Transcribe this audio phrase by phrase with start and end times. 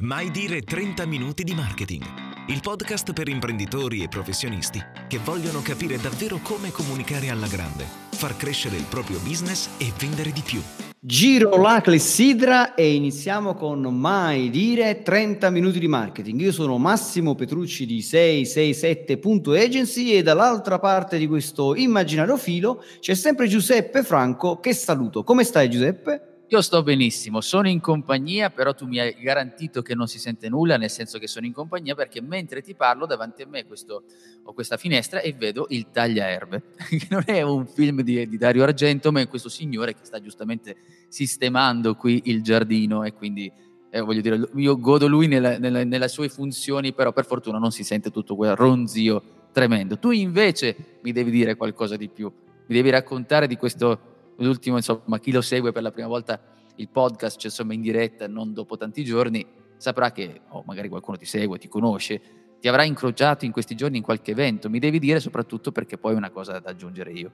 [0.00, 2.04] Mai dire 30 minuti di marketing.
[2.46, 8.36] Il podcast per imprenditori e professionisti che vogliono capire davvero come comunicare alla grande, far
[8.36, 10.62] crescere il proprio business e vendere di più.
[11.00, 16.42] Giro la clessidra e iniziamo con Mai dire 30 minuti di marketing.
[16.42, 23.48] Io sono Massimo Petrucci di 667.agency e dall'altra parte di questo immaginario filo c'è sempre
[23.48, 25.24] Giuseppe Franco che saluto.
[25.24, 26.37] Come stai Giuseppe?
[26.50, 30.48] Io sto benissimo, sono in compagnia, però tu mi hai garantito che non si sente
[30.48, 34.04] nulla, nel senso che sono in compagnia perché mentre ti parlo davanti a me questo,
[34.44, 38.62] ho questa finestra e vedo il tagliaerbe, che non è un film di, di, Dario
[38.62, 40.76] Argento, ma è questo signore che sta giustamente
[41.08, 43.52] sistemando qui il giardino e quindi
[43.90, 47.72] eh, voglio dire, io godo lui nella, nella, nelle sue funzioni, però per fortuna non
[47.72, 49.98] si sente tutto quel ronzio tremendo.
[49.98, 52.32] Tu invece mi devi dire qualcosa di più,
[52.68, 56.40] mi devi raccontare di questo l'ultimo, insomma, chi lo segue per la prima volta
[56.76, 59.44] il podcast, cioè insomma in diretta, non dopo tanti giorni,
[59.76, 62.20] saprà che, oh, magari qualcuno ti segue, ti conosce,
[62.60, 64.68] ti avrà incrociato in questi giorni in qualche evento.
[64.68, 67.32] Mi devi dire soprattutto perché poi è una cosa da aggiungere io.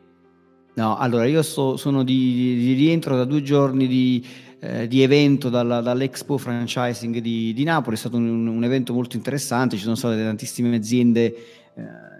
[0.75, 4.27] No, allora io sto, sono di, di, rientro da due giorni di,
[4.59, 9.15] eh, di evento dalla, dall'Expo Franchising di, di, Napoli, è stato un, un, evento molto
[9.15, 11.27] interessante, ci sono state tantissime aziende
[11.77, 12.14] eh,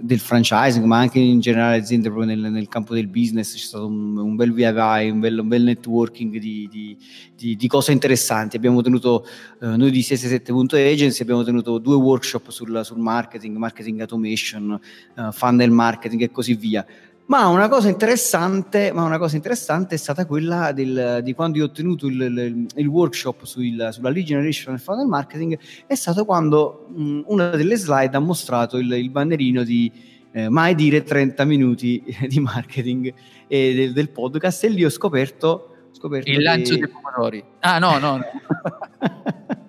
[0.00, 3.86] del franchising, ma anche in generale aziende proprio nel, nel campo del business, c'è stato
[3.86, 6.96] un, un bel via vai, un bel, un bel networking di, di,
[7.36, 8.56] di, di, cose interessanti.
[8.56, 9.26] Abbiamo tenuto,
[9.60, 14.78] eh, noi di 67.agency abbiamo tenuto due workshop sul, sul marketing, marketing automation,
[15.16, 16.84] uh, funnel marketing e così via.
[17.26, 21.70] Ma una cosa interessante, una cosa interessante è stata quella del, di quando io ho
[21.70, 26.86] tenuto il, il, il workshop sul, sulla lead generation e funnel marketing, è stato quando
[26.94, 29.90] mh, una delle slide ha mostrato il, il bannerino di
[30.32, 33.14] eh, mai dire 30 minuti di marketing
[33.46, 37.42] e del, del podcast e lì ho scoperto, scoperto il lancio dei pomodori.
[37.60, 38.24] Ah no, no, no.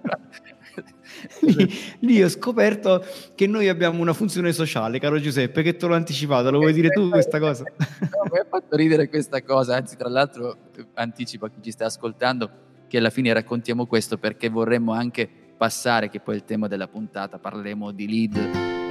[1.41, 3.03] lì, lì, ho scoperto
[3.35, 6.89] che noi abbiamo una funzione sociale, caro Giuseppe, che te l'ho anticipato, lo vuoi dire
[6.89, 7.63] tu questa cosa?
[8.15, 10.57] No, mi ha fatto ridere questa cosa, anzi tra l'altro
[10.93, 12.49] anticipo a chi ci sta ascoltando
[12.87, 16.87] che alla fine raccontiamo questo perché vorremmo anche passare, che poi è il tema della
[16.87, 18.35] puntata, parleremo di lead,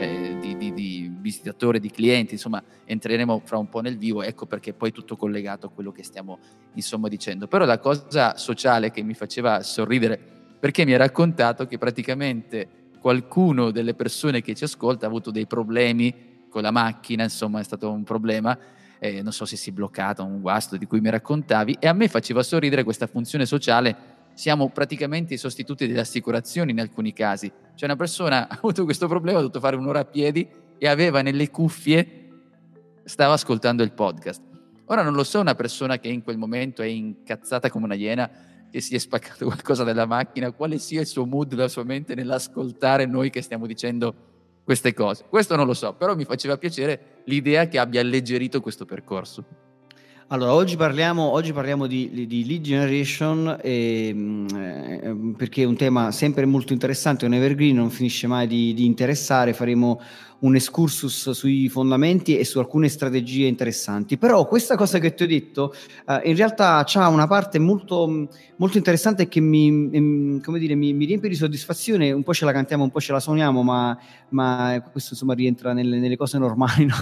[0.01, 4.47] eh, di, di, di visitatori, di clienti, insomma entreremo fra un po' nel vivo, ecco
[4.47, 6.39] perché poi è tutto collegato a quello che stiamo
[6.75, 7.47] insomma dicendo.
[7.47, 10.34] Però la cosa sociale che mi faceva sorridere
[10.65, 15.47] perché mi ha raccontato che praticamente qualcuno delle persone che ci ascolta ha avuto dei
[15.47, 18.59] problemi con la macchina, insomma è stato un problema,
[18.99, 21.93] eh, non so se si è bloccato, un guasto di cui mi raccontavi, e a
[21.93, 23.95] me faceva sorridere questa funzione sociale.
[24.33, 27.53] Siamo praticamente i sostituti delle assicurazioni in alcuni casi.
[27.75, 30.49] Cioè una persona ha avuto questo problema, ha dovuto fare un'ora a piedi
[30.79, 32.31] e aveva nelle cuffie,
[33.05, 34.41] stava ascoltando il podcast.
[34.87, 38.54] Ora non lo so una persona che in quel momento è incazzata come una iena,
[38.75, 42.17] che si è spaccato qualcosa della macchina, quale sia il suo mood, la sua mente
[42.17, 44.13] nell'ascoltare noi che stiamo dicendo
[44.65, 45.27] queste cose.
[45.29, 49.45] Questo non lo so, però mi faceva piacere l'idea che abbia alleggerito questo percorso.
[50.29, 55.77] Allora, oggi parliamo, oggi parliamo di, di, lead generation e, mm, eh, perché è un
[55.77, 60.01] tema sempre molto interessante, un evergreen, non finisce mai di, di interessare, faremo
[60.45, 64.19] un excursus sui fondamenti e su alcune strategie interessanti.
[64.19, 65.75] Però questa cosa che ti ho detto
[66.07, 71.07] eh, in realtà ha una parte molto, molto interessante che mi, come dire, mi, mi,
[71.07, 73.99] riempie di soddisfazione, un po' ce la cantiamo, un po' ce la suoniamo, ma,
[74.31, 76.95] ma questo insomma rientra nelle, nelle cose normali, no?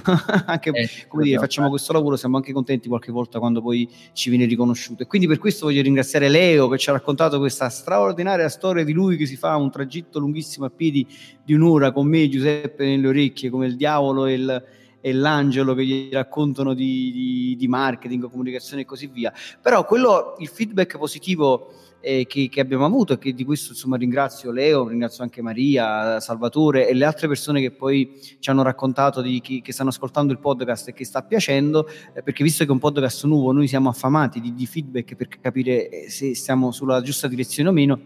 [0.47, 4.31] anche eh, come dire, facciamo questo lavoro, siamo anche contenti qualche volta quando poi ci
[4.31, 5.03] viene riconosciuto.
[5.03, 8.93] E quindi per questo voglio ringraziare Leo che ci ha raccontato questa straordinaria storia di
[8.93, 11.07] lui che si fa un tragitto lunghissimo a piedi
[11.45, 14.65] di un'ora con me, Giuseppe, nelle orecchie orecchie come il diavolo e, il,
[15.01, 19.33] e l'angelo che gli raccontano di, di, di, marketing, comunicazione e così via.
[19.61, 23.97] Però quello, il feedback positivo eh, che, che, abbiamo avuto e che di questo insomma
[23.97, 29.23] ringrazio Leo, ringrazio anche Maria, Salvatore e le altre persone che poi ci hanno raccontato
[29.23, 32.71] di chi, che stanno ascoltando il podcast e che sta piacendo, eh, perché visto che
[32.71, 36.73] è un podcast nuovo noi siamo affamati di, di feedback per capire eh, se stiamo
[36.73, 38.01] sulla giusta direzione o meno,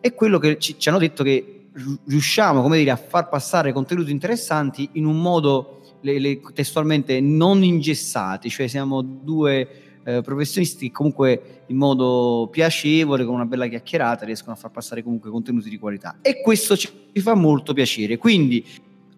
[0.00, 1.63] è quello che ci, ci hanno detto che
[2.06, 7.62] riusciamo come dire, a far passare contenuti interessanti in un modo le, le, testualmente non
[7.64, 14.24] ingessati, cioè siamo due eh, professionisti che comunque in modo piacevole, con una bella chiacchierata,
[14.24, 16.18] riescono a far passare comunque contenuti di qualità.
[16.20, 18.18] E questo ci fa molto piacere.
[18.18, 18.64] Quindi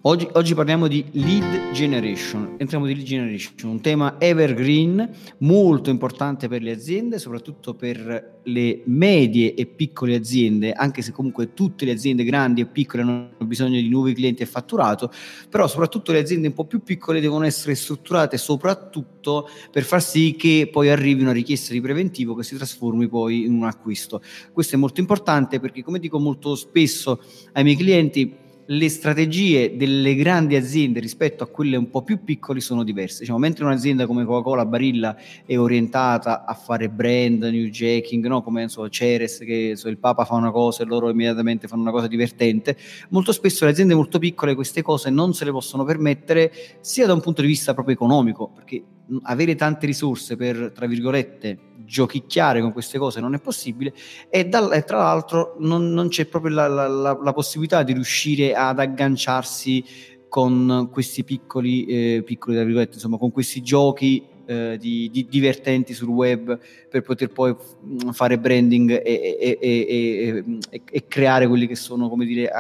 [0.06, 6.46] Oggi, oggi, parliamo di lead generation, entriamo di lead generation, un tema evergreen molto importante
[6.46, 11.90] per le aziende, soprattutto per le medie e piccole aziende, anche se comunque tutte le
[11.90, 15.10] aziende grandi e piccole hanno bisogno di nuovi clienti e fatturato,
[15.50, 20.36] però soprattutto le aziende un po' più piccole devono essere strutturate soprattutto per far sì
[20.38, 24.22] che poi arrivi una richiesta di preventivo che si trasformi poi in un acquisto.
[24.52, 27.20] Questo è molto importante perché come dico molto spesso
[27.54, 32.60] ai miei clienti, le strategie delle grandi aziende rispetto a quelle un po' più piccole
[32.60, 33.20] sono diverse.
[33.20, 38.42] Diciamo, mentre un'azienda come Coca-Cola Barilla è orientata a fare brand, new jacking, no?
[38.42, 41.92] come so, Ceres, che so, il Papa fa una cosa e loro immediatamente fanno una
[41.92, 42.76] cosa divertente,
[43.10, 47.12] molto spesso le aziende molto piccole queste cose non se le possono permettere sia da
[47.12, 48.82] un punto di vista proprio economico, perché
[49.22, 53.94] avere tante risorse per, tra virgolette, giochicchiare con queste cose non è possibile
[54.28, 57.92] e, dal, e tra l'altro non, non c'è proprio la, la, la, la, possibilità di
[57.92, 59.84] riuscire ad agganciarsi
[60.28, 62.60] con questi piccoli, eh, piccoli
[62.92, 68.38] insomma, con questi giochi eh, di, di, divertenti sul web per poter poi mm, fare
[68.38, 70.44] branding e, e, e,
[70.84, 72.50] e creare quelli che sono, come dire,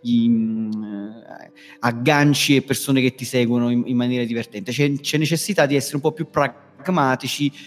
[0.00, 1.10] gli mm,
[1.80, 4.72] agganci e persone che ti seguono in, in maniera divertente.
[4.72, 6.71] C'è, c'è, necessità di essere un po' più pragmatici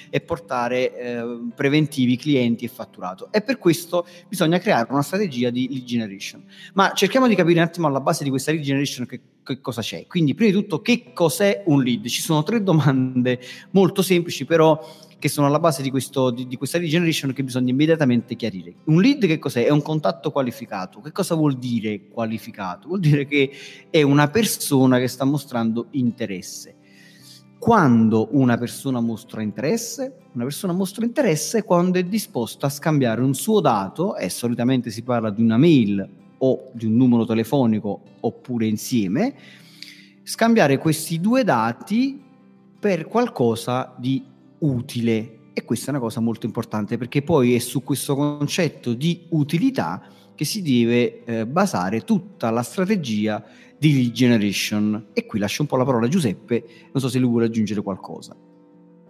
[0.09, 1.23] e portare eh,
[1.55, 3.31] preventivi clienti e fatturato.
[3.31, 6.43] E per questo bisogna creare una strategia di lead generation.
[6.73, 9.81] Ma cerchiamo di capire un attimo alla base di questa lead generation che che cosa
[9.81, 10.07] c'è.
[10.07, 12.07] Quindi, prima di tutto, che cos'è un lead?
[12.07, 13.39] Ci sono tre domande
[13.71, 14.83] molto semplici, però
[15.17, 18.73] che sono alla base di, questo, di, di questa lead generation che bisogna immediatamente chiarire.
[18.85, 19.65] Un lead che cos'è?
[19.65, 20.99] È un contatto qualificato.
[20.99, 22.87] Che cosa vuol dire qualificato?
[22.87, 23.51] Vuol dire che
[23.89, 26.75] è una persona che sta mostrando interesse.
[27.65, 30.17] Quando una persona mostra interesse?
[30.33, 35.01] Una persona mostra interesse quando è disposta a scambiare un suo dato, e solitamente si
[35.01, 36.07] parla di una mail
[36.37, 39.33] o di un numero telefonico oppure insieme,
[40.21, 42.21] scambiare questi due dati
[42.79, 44.23] per qualcosa di
[44.59, 45.49] utile.
[45.51, 50.03] E questa è una cosa molto importante perché poi è su questo concetto di utilità
[50.35, 53.43] che si deve eh, basare tutta la strategia
[53.77, 55.07] di lead generation.
[55.13, 57.81] E qui lascio un po' la parola a Giuseppe, non so se lui vuole aggiungere
[57.81, 58.35] qualcosa.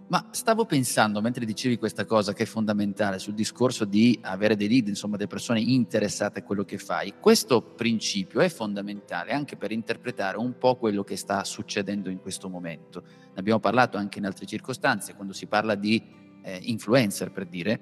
[0.08, 4.68] Ma stavo pensando, mentre dicevi questa cosa che è fondamentale sul discorso di avere dei
[4.68, 9.72] lead, insomma, delle persone interessate a quello che fai, questo principio è fondamentale anche per
[9.72, 13.02] interpretare un po' quello che sta succedendo in questo momento.
[13.02, 16.00] Ne abbiamo parlato anche in altre circostanze, quando si parla di
[16.44, 17.80] eh, influencer, per dire,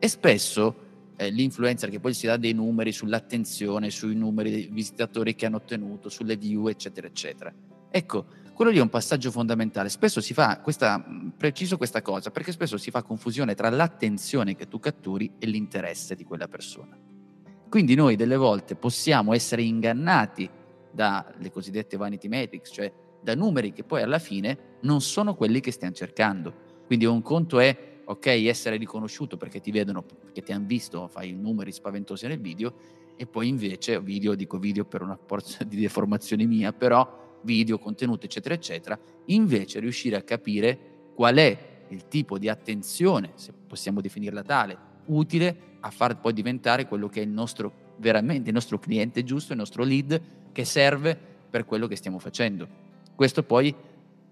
[0.00, 5.34] e spesso eh, l'influencer che poi si dà dei numeri sull'attenzione, sui numeri dei visitatori
[5.34, 7.52] che hanno ottenuto, sulle view, eccetera, eccetera.
[7.90, 9.88] Ecco, quello lì è un passaggio fondamentale.
[9.88, 11.04] Spesso si fa questa,
[11.36, 16.14] preciso questa cosa, perché spesso si fa confusione tra l'attenzione che tu catturi e l'interesse
[16.14, 16.98] di quella persona.
[17.68, 20.48] Quindi noi delle volte possiamo essere ingannati
[20.92, 25.72] dalle cosiddette vanity metrics, cioè da numeri che poi alla fine non sono quelli che
[25.72, 26.54] stiamo cercando.
[26.86, 31.32] Quindi un conto è, ok, essere riconosciuto perché ti vedono, perché ti hanno visto, fai
[31.32, 32.74] numeri spaventosi nel video,
[33.16, 38.26] e poi invece, video, dico video per una porzione di deformazione mia, però video, contenuti,
[38.26, 40.78] eccetera, eccetera, invece riuscire a capire
[41.14, 46.86] qual è il tipo di attenzione, se possiamo definirla tale, utile a far poi diventare
[46.86, 50.20] quello che è il nostro veramente il nostro cliente giusto, il nostro lead
[50.52, 51.18] che serve
[51.48, 52.66] per quello che stiamo facendo.
[53.14, 53.74] Questo poi,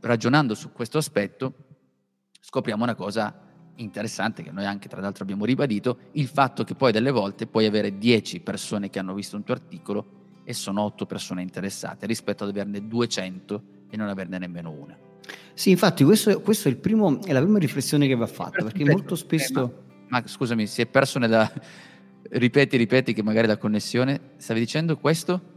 [0.00, 1.52] ragionando su questo aspetto,
[2.40, 6.92] scopriamo una cosa interessante che noi anche tra l'altro abbiamo ribadito, il fatto che poi
[6.92, 11.06] delle volte puoi avere 10 persone che hanno visto un tuo articolo e sono 8
[11.06, 14.96] persone interessate rispetto ad averne 200 e non averne nemmeno una.
[15.54, 19.14] Sì, infatti questo, questo è, primo, è, la prima riflessione che va fatta, perché molto
[19.14, 19.62] spesso...
[19.62, 21.50] Eh, ma, ma, scusami, si è perso nella...
[22.30, 24.32] ripeti, ripeti che magari la connessione...
[24.36, 25.51] Stavi dicendo questo?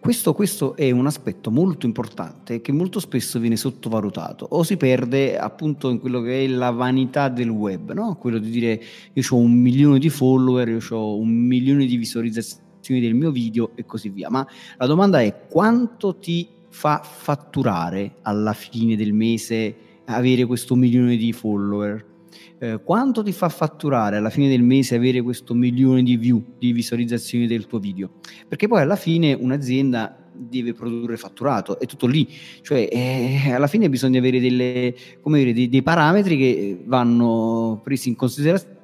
[0.00, 5.38] Questo, questo, è un aspetto molto importante che molto spesso viene sottovalutato o si perde
[5.38, 8.16] appunto in quello che è la vanità del web, no?
[8.16, 13.00] quello di dire io ho un milione di follower, io ho un milione di visualizzazioni
[13.00, 14.30] del mio video e così via.
[14.30, 14.46] Ma
[14.78, 21.32] la domanda è quanto ti fa fatturare alla fine del mese avere questo milione di
[21.34, 22.09] follower?
[22.62, 26.72] Eh, quanto ti fa fatturare alla fine del mese avere questo milione di view, di
[26.72, 28.10] visualizzazioni del tuo video?
[28.46, 32.28] Perché poi alla fine un'azienda deve produrre fatturato, è tutto lì,
[32.60, 38.16] cioè eh, alla fine bisogna avere delle, dire, dei, dei parametri che vanno presi in
[38.16, 38.79] considerazione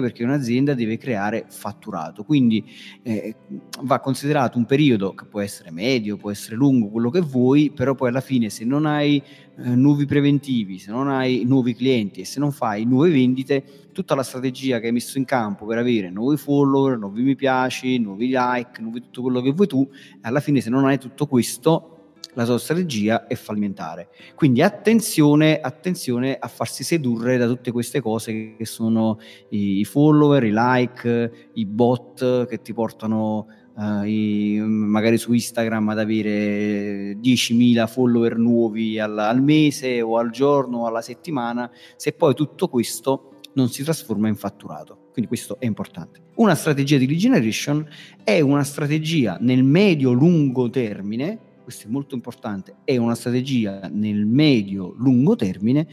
[0.00, 2.24] perché un'azienda deve creare fatturato.
[2.24, 2.64] Quindi
[3.02, 3.34] eh,
[3.82, 7.94] va considerato un periodo che può essere medio, può essere lungo, quello che vuoi, però
[7.94, 9.22] poi alla fine se non hai
[9.58, 14.14] eh, nuovi preventivi, se non hai nuovi clienti e se non fai nuove vendite, tutta
[14.14, 18.28] la strategia che hai messo in campo per avere nuovi follower, nuovi mi piaci, nuovi
[18.28, 19.88] like, nuovi tutto quello che vuoi tu,
[20.22, 21.97] alla fine se non hai tutto questo
[22.34, 24.08] la tua strategia è fallimentare.
[24.34, 29.18] Quindi attenzione, attenzione a farsi sedurre da tutte queste cose che sono
[29.50, 35.98] i follower, i like, i bot che ti portano uh, i, magari su Instagram ad
[35.98, 42.34] avere 10.000 follower nuovi al, al mese o al giorno o alla settimana, se poi
[42.34, 45.06] tutto questo non si trasforma in fatturato.
[45.12, 46.20] Quindi questo è importante.
[46.36, 47.88] Una strategia di lead generation
[48.22, 55.36] è una strategia nel medio-lungo termine, questo è molto importante, è una strategia nel medio-lungo
[55.36, 55.86] termine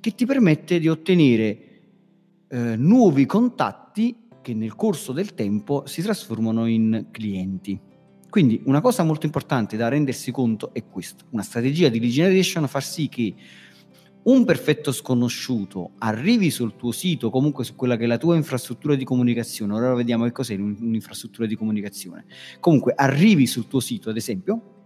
[0.00, 1.58] che ti permette di ottenere
[2.48, 7.78] eh, nuovi contatti che nel corso del tempo si trasformano in clienti.
[8.28, 12.66] Quindi una cosa molto importante da rendersi conto è questa, una strategia di lead generation
[12.66, 13.32] far sì che
[14.22, 18.96] un perfetto sconosciuto arrivi sul tuo sito, comunque su quella che è la tua infrastruttura
[18.96, 22.24] di comunicazione, ora vediamo che cos'è un'infrastruttura di comunicazione,
[22.58, 24.78] comunque arrivi sul tuo sito ad esempio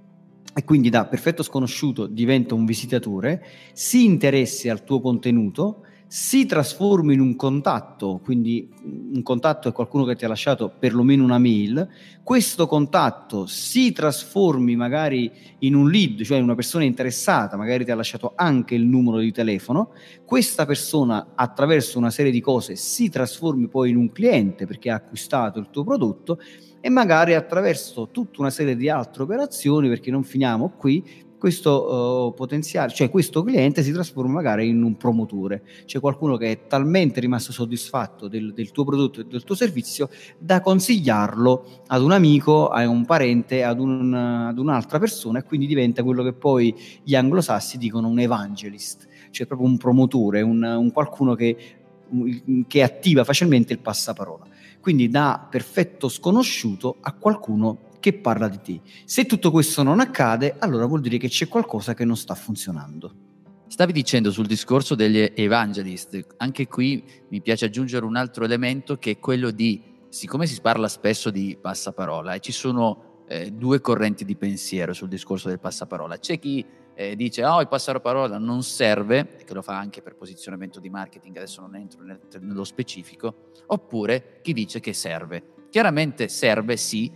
[0.55, 7.13] e quindi da perfetto sconosciuto diventa un visitatore, si interessi al tuo contenuto, si trasforma
[7.13, 11.89] in un contatto, quindi un contatto è qualcuno che ti ha lasciato perlomeno una mail,
[12.23, 15.29] questo contatto si trasformi magari
[15.61, 19.19] in un lead, cioè in una persona interessata, magari ti ha lasciato anche il numero
[19.19, 19.91] di telefono,
[20.25, 24.95] questa persona attraverso una serie di cose si trasformi poi in un cliente perché ha
[24.97, 26.39] acquistato il tuo prodotto
[26.87, 31.03] e magari attraverso tutta una serie di altre operazioni, perché non finiamo qui,
[31.39, 36.51] questo uh, potenziale, cioè questo cliente si trasforma magari in un promotore, c'è qualcuno che
[36.51, 42.03] è talmente rimasto soddisfatto del, del, tuo prodotto e del tuo servizio da consigliarlo ad
[42.03, 46.35] un amico, a un parente, ad, un, ad un'altra persona e quindi diventa quello che
[46.35, 51.57] poi gli anglosassi dicono un evangelist, cioè proprio un promotore, un, un qualcuno che,
[52.69, 54.53] che attiva facilmente il passaparola.
[54.85, 58.81] Quindi da perfetto sconosciuto a qualcuno che parla di te.
[59.07, 63.15] Se tutto questo non accade, allora vuol dire che c'è qualcosa che non sta funzionando.
[63.67, 69.13] Stavi dicendo sul discorso degli evangelist, anche qui mi piace aggiungere un altro elemento che
[69.13, 74.27] è quello di, siccome si parla spesso di passaparola e ci sono eh, due correnti
[74.27, 76.63] di pensiero sul discorso del passaparola, c'è chi
[76.95, 81.37] eh, dice oh il passaparola non serve, che lo fa anche per posizionamento di marketing,
[81.37, 82.03] adesso non entro
[82.41, 85.53] nello specifico, oppure chi dice che serve.
[85.71, 87.13] Chiaramente serve sì,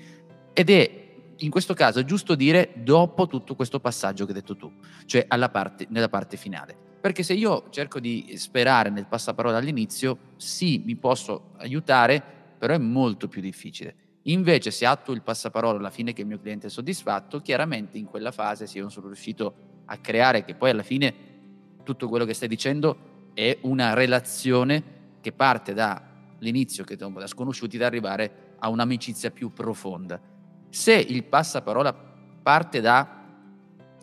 [0.52, 1.06] ed è
[1.36, 4.72] in questo caso giusto dire dopo tutto questo passaggio che hai detto tu,
[5.06, 6.76] cioè parte, nella parte finale.
[7.00, 12.20] Perché se io cerco di sperare nel passaparola all'inizio, sì, mi posso aiutare,
[12.58, 13.94] però è molto più difficile.
[14.22, 18.06] Invece, se attuo il passaparola alla fine che il mio cliente è soddisfatto, chiaramente in
[18.06, 19.54] quella fase, se io non sono riuscito
[19.90, 21.26] a creare, che poi alla fine
[21.82, 27.86] tutto quello che stai dicendo è una relazione che parte dall'inizio, che da sconosciuti, da
[27.86, 30.20] arrivare a un'amicizia più profonda.
[30.70, 33.24] Se il passaparola parte da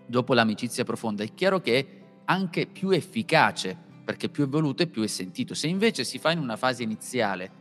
[0.06, 1.88] dopo l'amicizia profonda, è chiaro che è
[2.26, 5.54] anche più efficace perché più è voluto e più è sentito.
[5.54, 7.52] Se invece si fa in una fase iniziale,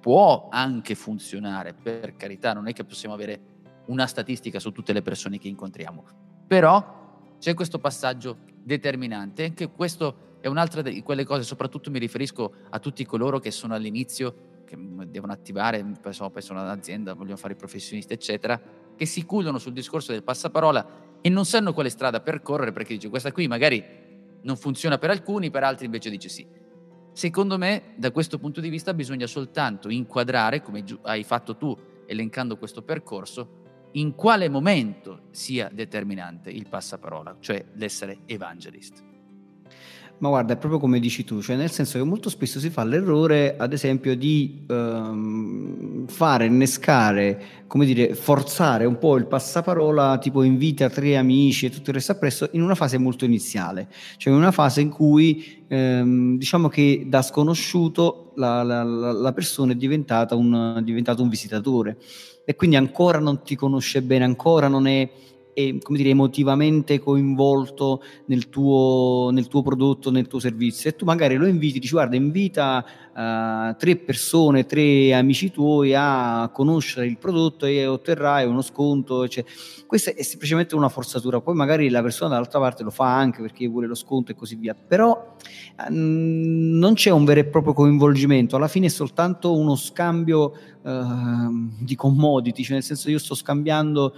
[0.00, 3.52] può anche funzionare, per carità, non è che possiamo avere
[3.86, 6.04] una statistica su tutte le persone che incontriamo,
[6.46, 7.03] però
[7.44, 12.78] c'è questo passaggio determinante, anche questo è un'altra di quelle cose, soprattutto mi riferisco a
[12.78, 18.14] tutti coloro che sono all'inizio che devono attivare, penso, penso un'azienda, vogliono fare i professionisti,
[18.14, 18.58] eccetera,
[18.96, 23.10] che si cullano sul discorso del passaparola e non sanno quale strada percorrere perché dice
[23.10, 23.84] questa qui magari
[24.40, 26.46] non funziona per alcuni, per altri invece dice sì.
[27.12, 32.56] Secondo me, da questo punto di vista, bisogna soltanto inquadrare, come hai fatto tu elencando
[32.56, 33.63] questo percorso,
[33.94, 39.02] in quale momento sia determinante il passaparola, cioè l'essere evangelist.
[40.18, 42.84] Ma guarda, è proprio come dici tu, cioè nel senso che molto spesso si fa
[42.84, 50.44] l'errore, ad esempio, di ehm, fare innescare, come dire, forzare un po' il passaparola, tipo
[50.44, 54.38] invita tre amici e tutto il resto appresso, in una fase molto iniziale, cioè in
[54.38, 60.36] una fase in cui ehm, diciamo che da sconosciuto la, la, la persona è diventata
[60.36, 61.98] un, è diventato un visitatore
[62.44, 65.08] e quindi ancora non ti conosce bene, ancora non è
[65.54, 70.90] è, come dire, emotivamente coinvolto nel tuo, nel tuo prodotto, nel tuo servizio.
[70.90, 72.84] E tu magari lo inviti, dici guarda invita
[73.14, 79.26] uh, tre persone, tre amici tuoi a conoscere il prodotto e otterrai uno sconto.
[79.28, 79.44] Cioè,
[79.86, 83.68] questa è semplicemente una forzatura, poi magari la persona dall'altra parte lo fa anche perché
[83.68, 85.36] vuole lo sconto e così via, però
[85.88, 91.70] um, non c'è un vero e proprio coinvolgimento, alla fine è soltanto uno scambio uh,
[91.78, 94.14] di commodity, cioè nel senso io sto scambiando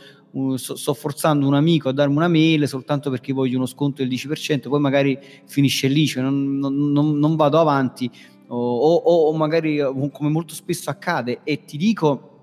[0.56, 4.10] sto, sto, forzando un amico a darmi una mail soltanto perché voglio uno sconto del
[4.10, 8.10] 10%, poi magari finisce lì, cioè non, non, non, vado avanti.
[8.48, 9.78] O, o, o magari
[10.12, 12.36] come molto spesso accade e ti dico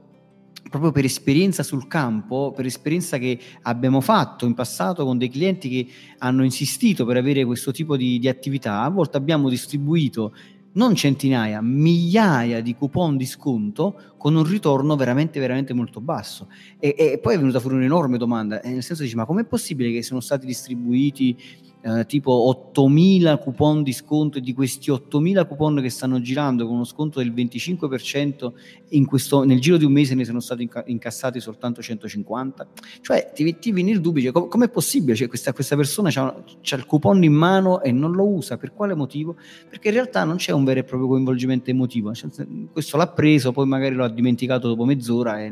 [0.69, 5.69] proprio per esperienza sul campo, per esperienza che abbiamo fatto in passato con dei clienti
[5.69, 10.33] che hanno insistito per avere questo tipo di, di attività, a volte abbiamo distribuito
[10.73, 16.47] non centinaia, migliaia di coupon di sconto con un ritorno veramente, veramente molto basso.
[16.79, 20.01] E, e poi è venuta fuori un'enorme domanda, nel senso dice, ma com'è possibile che
[20.01, 21.37] sono stati distribuiti
[21.85, 26.75] eh, tipo 8.000 coupon di sconto e di questi 8.000 coupon che stanno girando con
[26.75, 28.51] uno sconto del 25%
[28.89, 32.67] in questo, nel giro di un mese ne sono stati incassati soltanto 150
[33.01, 35.15] cioè ti, ti viene il dubbio cioè, com- com'è possibile?
[35.15, 36.43] Cioè, questa, questa, persona ha
[36.75, 38.55] il coupon in mano e non lo usa?
[38.55, 39.35] Per quale motivo?
[39.69, 42.29] perché in realtà non c'è un vero e proprio coinvolgimento emotivo cioè,
[42.71, 45.51] questo l'ha preso poi magari lo ha dimenticato dopo mezz'ora e,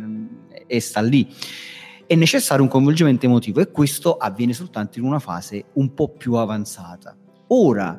[0.65, 1.27] e sta lì
[2.11, 6.33] è necessario un coinvolgimento emotivo e questo avviene soltanto in una fase un po' più
[6.33, 7.15] avanzata.
[7.47, 7.97] Ora,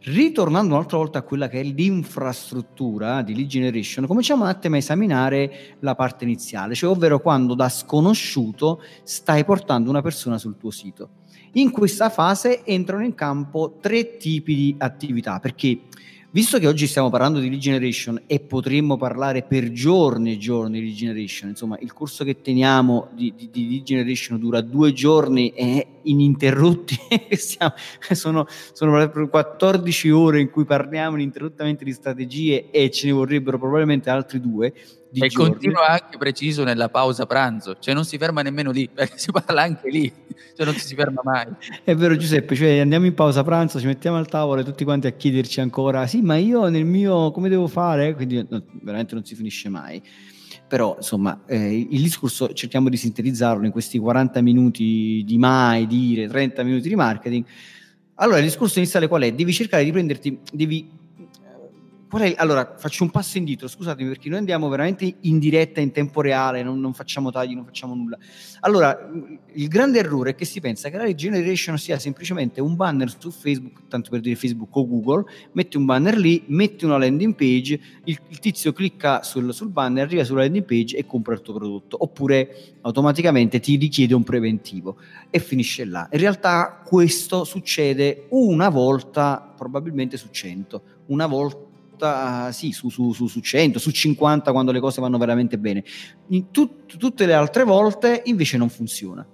[0.00, 4.78] ritornando un'altra volta a quella che è l'infrastruttura di lead generation, cominciamo un attimo a
[4.78, 10.72] esaminare la parte iniziale, cioè ovvero quando da sconosciuto stai portando una persona sul tuo
[10.72, 11.10] sito.
[11.52, 15.82] In questa fase entrano in campo tre tipi di attività, perché
[16.34, 20.86] Visto che oggi stiamo parlando di regeneration e potremmo parlare per giorni e giorni di
[20.86, 26.96] regeneration, insomma il corso che teniamo di, di, di regeneration dura due giorni e ininterrotti,
[28.12, 34.10] sono, sono 14 ore in cui parliamo ininterrottamente di strategie e ce ne vorrebbero probabilmente
[34.10, 34.66] altri due.
[34.66, 35.50] e giorni.
[35.50, 39.62] continua anche preciso nella pausa pranzo, cioè non si ferma nemmeno lì, perché si parla
[39.62, 40.12] anche lì
[40.54, 41.46] cioè non ci si ferma mai.
[41.84, 45.06] È vero Giuseppe, cioè andiamo in pausa pranzo, ci mettiamo al tavolo e tutti quanti
[45.06, 48.14] a chiederci ancora, sì ma io nel mio come devo fare?
[48.14, 50.02] Quindi no, veramente non si finisce mai.
[50.72, 56.26] Però insomma eh, il discorso cerchiamo di sintetizzarlo in questi 40 minuti di mai dire,
[56.26, 57.44] 30 minuti di marketing.
[58.14, 59.34] Allora il discorso iniziale qual è?
[59.34, 60.88] Devi cercare di prenderti, devi
[62.20, 66.20] è, allora, faccio un passo indietro, scusatemi perché noi andiamo veramente in diretta, in tempo
[66.20, 68.18] reale, non, non, facciamo tagli, non facciamo nulla.
[68.60, 69.10] Allora,
[69.54, 73.30] il grande errore è che si pensa che la regeneration sia semplicemente un banner su
[73.30, 77.80] Facebook, tanto per dire Facebook o Google, metti un banner lì, metti una landing page,
[78.04, 81.54] il, il tizio clicca sul, sul, banner, arriva sulla landing page e compra il tuo
[81.54, 84.98] prodotto, oppure automaticamente ti richiede un preventivo
[85.30, 86.06] e finisce là.
[86.12, 93.12] In realtà questo succede una volta, probabilmente su 100, una volta volta sì, su, su,
[93.12, 95.84] su, su 100, su 50 quando le cose vanno veramente bene.
[96.50, 99.26] Tut, tutte le altre volte invece non funziona.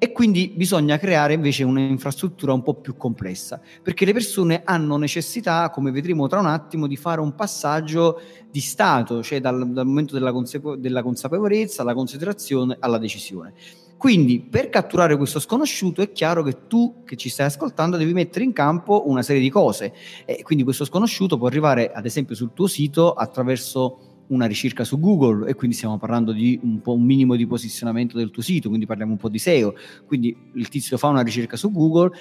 [0.00, 5.70] E quindi bisogna creare invece un'infrastruttura un po' più complessa, perché le persone hanno necessità,
[5.70, 10.14] come vedremo tra un attimo, di fare un passaggio di stato, cioè dal, dal momento
[10.14, 13.54] della, consapevo- della consapevolezza alla considerazione alla decisione.
[13.98, 18.44] Quindi per catturare questo sconosciuto è chiaro che tu che ci stai ascoltando devi mettere
[18.44, 19.92] in campo una serie di cose
[20.24, 25.00] e quindi questo sconosciuto può arrivare ad esempio sul tuo sito attraverso una ricerca su
[25.00, 28.86] Google e quindi stiamo parlando di un, un minimo di posizionamento del tuo sito, quindi
[28.86, 29.74] parliamo un po' di SEO,
[30.06, 32.16] quindi il tizio fa una ricerca su Google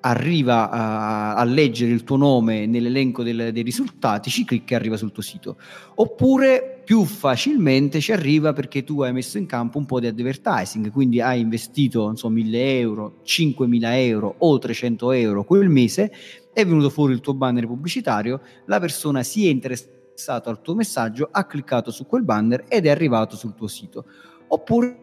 [0.00, 4.96] arriva a, a, leggere il tuo nome nell'elenco del, dei risultati, ci clicca e arriva
[4.96, 5.56] sul tuo sito.
[5.96, 10.92] Oppure più facilmente ci arriva perché tu hai messo in campo un po' di advertising,
[10.92, 16.12] quindi hai investito so, 1000 euro, 5000 euro o 300 euro quel mese,
[16.52, 21.28] è venuto fuori il tuo banner pubblicitario, la persona si è interessato al tuo messaggio,
[21.28, 24.04] ha cliccato su quel banner ed è arrivato sul tuo sito.
[24.46, 24.96] Oppure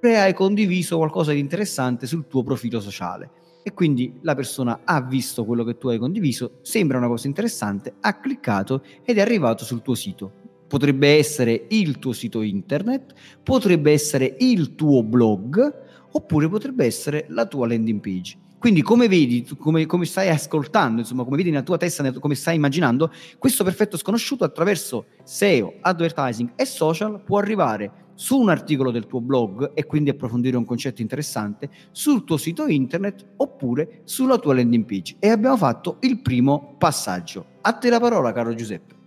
[0.00, 5.44] hai condiviso qualcosa di interessante sul tuo profilo sociale e quindi la persona ha visto
[5.44, 9.82] quello che tu hai condiviso, sembra una cosa interessante, ha cliccato ed è arrivato sul
[9.82, 10.37] tuo sito.
[10.68, 17.46] Potrebbe essere il tuo sito internet, potrebbe essere il tuo blog, oppure potrebbe essere la
[17.46, 18.36] tua landing page.
[18.58, 22.56] Quindi come vedi, come, come, stai ascoltando, insomma, come vedi nella tua testa, come stai
[22.56, 29.06] immaginando, questo perfetto sconosciuto attraverso SEO, advertising e social può arrivare su un articolo del
[29.06, 34.54] tuo blog e quindi approfondire un concetto interessante, sul tuo sito internet oppure sulla tua
[34.54, 35.16] landing page.
[35.20, 37.46] E abbiamo fatto il primo passaggio.
[37.60, 38.97] A te la parola, caro Giuseppe.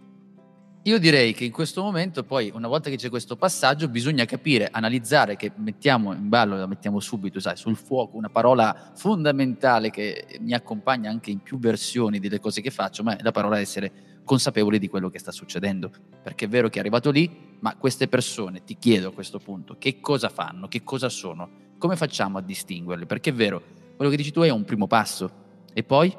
[0.85, 4.67] Io direi che in questo momento, poi, una volta che c'è questo passaggio, bisogna capire,
[4.71, 10.39] analizzare, che mettiamo in ballo, la mettiamo subito, sai, sul fuoco, una parola fondamentale che
[10.39, 14.21] mi accompagna anche in più versioni delle cose che faccio, ma è la parola essere
[14.23, 15.91] consapevoli di quello che sta succedendo.
[16.23, 19.75] Perché è vero che è arrivato lì, ma queste persone, ti chiedo a questo punto,
[19.77, 23.05] che cosa fanno, che cosa sono, come facciamo a distinguerle?
[23.05, 23.61] Perché è vero,
[23.95, 25.31] quello che dici tu è un primo passo.
[25.73, 26.11] E poi?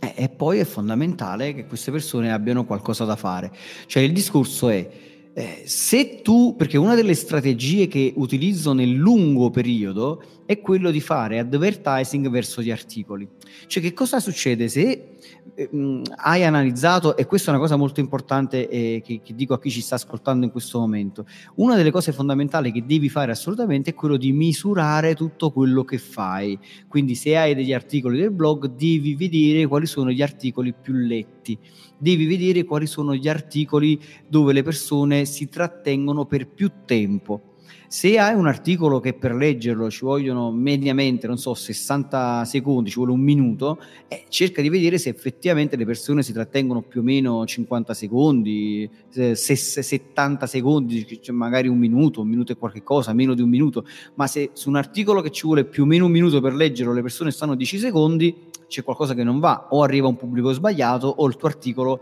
[0.00, 3.52] Eh, e poi è fondamentale che queste persone abbiano qualcosa da fare.
[3.86, 4.88] Cioè il discorso è,
[5.32, 11.00] eh, se tu, perché una delle strategie che utilizzo nel lungo periodo è quello di
[11.00, 13.26] fare advertising verso gli articoli.
[13.66, 15.14] Cioè che cosa succede se
[15.54, 19.60] eh, hai analizzato, e questa è una cosa molto importante eh, che, che, dico a
[19.60, 23.90] chi ci sta ascoltando in questo momento, una delle cose fondamentali che devi fare assolutamente
[23.90, 26.58] è quello di misurare tutto quello che fai.
[26.88, 31.58] Quindi se hai degli articoli del blog devi vedere quali sono gli articoli più letti,
[31.96, 37.53] devi vedere quali sono gli articoli dove le persone si trattengono per più tempo
[37.86, 42.96] se hai un articolo che per leggerlo ci vogliono mediamente, non so, 60 secondi, ci
[42.96, 47.02] vuole un minuto, eh, cerca di vedere se effettivamente le persone si trattengono più o
[47.04, 53.34] meno 50 secondi, 70 secondi, cioè magari un minuto, un minuto e qualche cosa, meno
[53.34, 56.12] di un minuto, ma se su un articolo che ci vuole più o meno un
[56.12, 58.34] minuto per leggerlo le persone stanno 10 secondi,
[58.66, 62.00] c'è qualcosa che non va, o arriva un pubblico sbagliato o il tuo articolo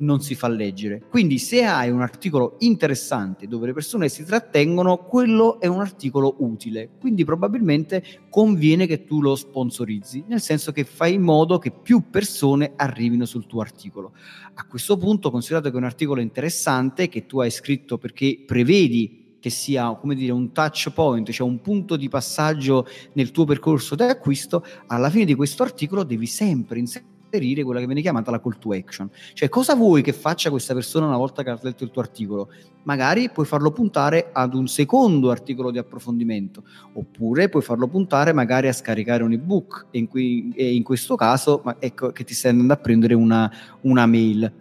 [0.00, 1.02] non si fa leggere.
[1.08, 6.36] Quindi se hai un articolo interessante dove le persone si trattengono, quello è un articolo
[6.38, 6.90] utile.
[6.98, 12.10] Quindi probabilmente conviene che tu lo sponsorizzi, nel senso che fai in modo che più
[12.10, 14.12] persone arrivino sul tuo articolo.
[14.54, 19.18] A questo punto, considerato che è un articolo interessante che tu hai scritto perché prevedi
[19.40, 23.94] che sia come dire un touch point, cioè un punto di passaggio nel tuo percorso
[23.94, 28.30] di acquisto, alla fine di questo articolo devi sempre inserire inserire quella che viene chiamata
[28.30, 29.08] la call to action.
[29.32, 32.50] Cioè, cosa vuoi che faccia questa persona una volta che ha letto il tuo articolo?
[32.82, 36.64] Magari puoi farlo puntare ad un secondo articolo di approfondimento,
[36.94, 41.62] oppure puoi farlo puntare magari a scaricare un ebook, in, cui, e in questo caso
[41.78, 43.50] ecco che ti stai andando a prendere una,
[43.82, 44.52] una mail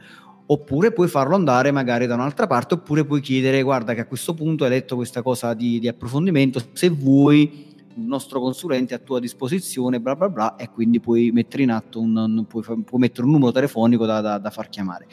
[0.51, 4.33] oppure puoi farlo andare magari da un'altra parte, oppure puoi chiedere, guarda che a questo
[4.33, 9.19] punto hai letto questa cosa di, di approfondimento, se vuoi un nostro consulente a tua
[9.19, 13.31] disposizione, bla bla bla, e quindi puoi mettere in atto un, puoi, puoi, mettere un
[13.31, 15.07] numero telefonico da, da, da far chiamare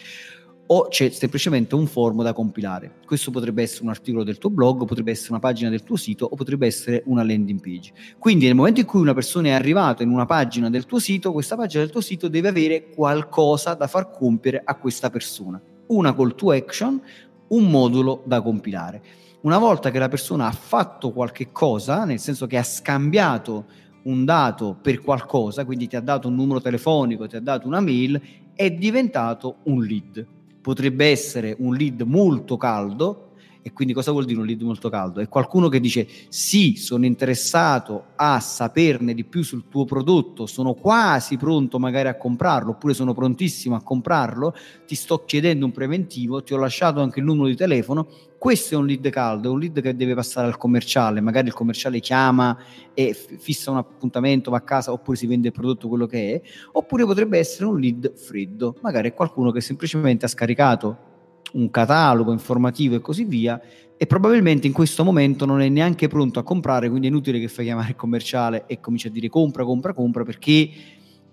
[0.68, 2.96] o c'è semplicemente un form da compilare.
[3.06, 6.26] Questo potrebbe essere un articolo del tuo blog, potrebbe essere una pagina del tuo sito
[6.30, 7.92] o potrebbe essere una landing page.
[8.18, 11.32] Quindi nel momento in cui una persona è arrivata in una pagina del tuo sito,
[11.32, 15.60] questa pagina del tuo sito deve avere qualcosa da far compiere a questa persona.
[15.88, 17.00] Una call to action,
[17.48, 19.02] un modulo da compilare
[19.46, 23.66] una volta che la persona ha fatto qualche cosa, nel senso che ha scambiato
[24.02, 27.78] un dato per qualcosa, quindi ti ha dato un numero telefonico, ti ha dato una
[27.78, 28.20] mail,
[28.54, 30.26] è diventato un lead.
[30.60, 33.25] Potrebbe essere un lead molto caldo,
[33.66, 35.18] e quindi cosa vuol dire un lead molto caldo?
[35.18, 40.74] È qualcuno che dice sì, sono interessato a saperne di più sul tuo prodotto, sono
[40.74, 44.54] quasi pronto magari a comprarlo, oppure sono prontissimo a comprarlo,
[44.86, 48.06] ti sto chiedendo un preventivo, ti ho lasciato anche il numero di telefono,
[48.38, 51.52] questo è un lead caldo, è un lead che deve passare al commerciale, magari il
[51.52, 52.56] commerciale chiama
[52.94, 56.42] e fissa un appuntamento, va a casa oppure si vende il prodotto quello che è,
[56.70, 61.14] oppure potrebbe essere un lead freddo, magari è qualcuno che semplicemente ha scaricato
[61.52, 63.60] un catalogo informativo e così via
[63.98, 67.48] e probabilmente in questo momento non è neanche pronto a comprare, quindi è inutile che
[67.48, 70.70] fai chiamare il commerciale e cominci a dire compra, compra, compra perché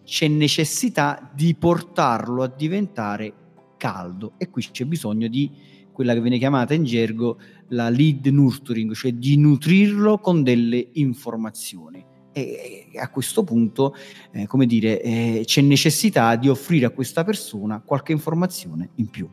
[0.04, 3.34] c'è necessità di portarlo a diventare
[3.78, 5.52] caldo e qui c'è bisogno di
[5.92, 7.38] quella che viene chiamata in gergo
[7.70, 12.04] la lead nurturing, cioè di nutrirlo con delle informazioni.
[12.32, 13.94] E a questo punto,
[14.32, 19.30] eh, come dire, eh, c'è necessità di offrire a questa persona qualche informazione in più.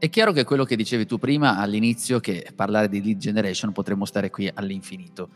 [0.00, 4.04] È chiaro che quello che dicevi tu prima all'inizio, che parlare di lead generation potremmo
[4.04, 5.28] stare qui all'infinito,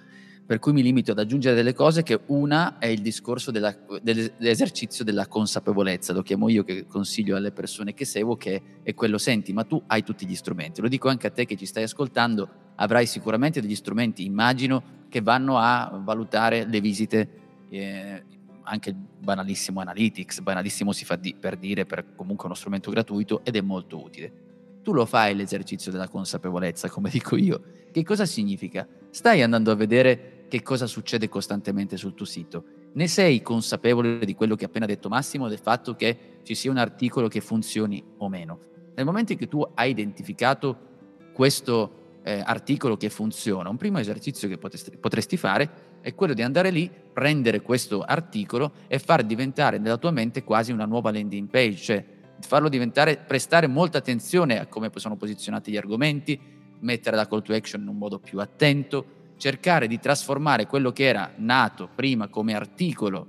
[0.46, 5.02] per cui mi limito ad aggiungere delle cose che una è il discorso della, dell'esercizio
[5.02, 9.52] della consapevolezza, lo chiamo io che consiglio alle persone che seguo, che è quello, senti,
[9.52, 12.48] ma tu hai tutti gli strumenti, lo dico anche a te che ci stai ascoltando,
[12.76, 17.30] avrai sicuramente degli strumenti, immagino, che vanno a valutare le visite.
[17.68, 18.24] Eh,
[18.64, 23.56] anche banalissimo Analytics, banalissimo si fa di, per dire, per comunque uno strumento gratuito ed
[23.56, 24.50] è molto utile
[24.82, 27.62] tu lo fai l'esercizio della consapevolezza, come dico io.
[27.90, 28.86] Che cosa significa?
[29.10, 32.64] Stai andando a vedere che cosa succede costantemente sul tuo sito.
[32.94, 36.70] Ne sei consapevole di quello che ha appena detto Massimo, del fatto che ci sia
[36.70, 38.58] un articolo che funzioni o meno.
[38.94, 40.90] Nel momento in cui tu hai identificato
[41.32, 46.42] questo eh, articolo che funziona, un primo esercizio che potresti, potresti fare è quello di
[46.42, 51.48] andare lì, prendere questo articolo e far diventare nella tua mente quasi una nuova landing
[51.48, 52.04] page, cioè
[52.46, 56.38] farlo diventare, prestare molta attenzione a come sono posizionati gli argomenti,
[56.80, 61.04] mettere la call to action in un modo più attento, cercare di trasformare quello che
[61.04, 63.26] era nato prima come articolo,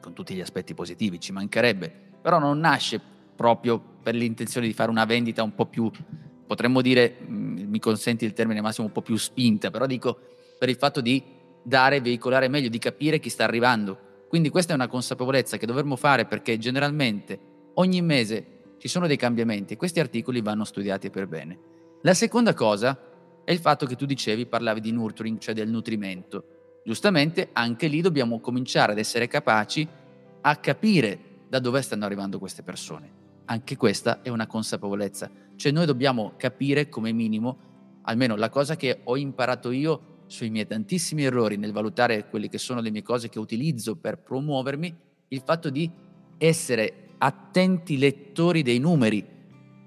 [0.00, 3.00] con tutti gli aspetti positivi, ci mancherebbe, però non nasce
[3.34, 5.90] proprio per l'intenzione di fare una vendita un po' più,
[6.46, 10.18] potremmo dire, mm, mi consenti il termine massimo, un po' più spinta, però dico
[10.58, 11.22] per il fatto di
[11.62, 14.24] dare, veicolare meglio, di capire chi sta arrivando.
[14.28, 17.38] Quindi questa è una consapevolezza che dovremmo fare perché generalmente
[17.78, 21.58] ogni mese ci sono dei cambiamenti e questi articoli vanno studiati per bene.
[22.02, 22.98] La seconda cosa
[23.44, 26.80] è il fatto che tu dicevi, parlavi di nurturing, cioè del nutrimento.
[26.84, 29.86] Giustamente anche lì dobbiamo cominciare ad essere capaci
[30.40, 33.24] a capire da dove stanno arrivando queste persone.
[33.46, 37.58] Anche questa è una consapevolezza, cioè noi dobbiamo capire come minimo,
[38.02, 42.58] almeno la cosa che ho imparato io sui miei tantissimi errori nel valutare quelle che
[42.58, 44.96] sono le mie cose che utilizzo per promuovermi,
[45.28, 45.88] il fatto di
[46.38, 49.24] essere attenti lettori dei numeri.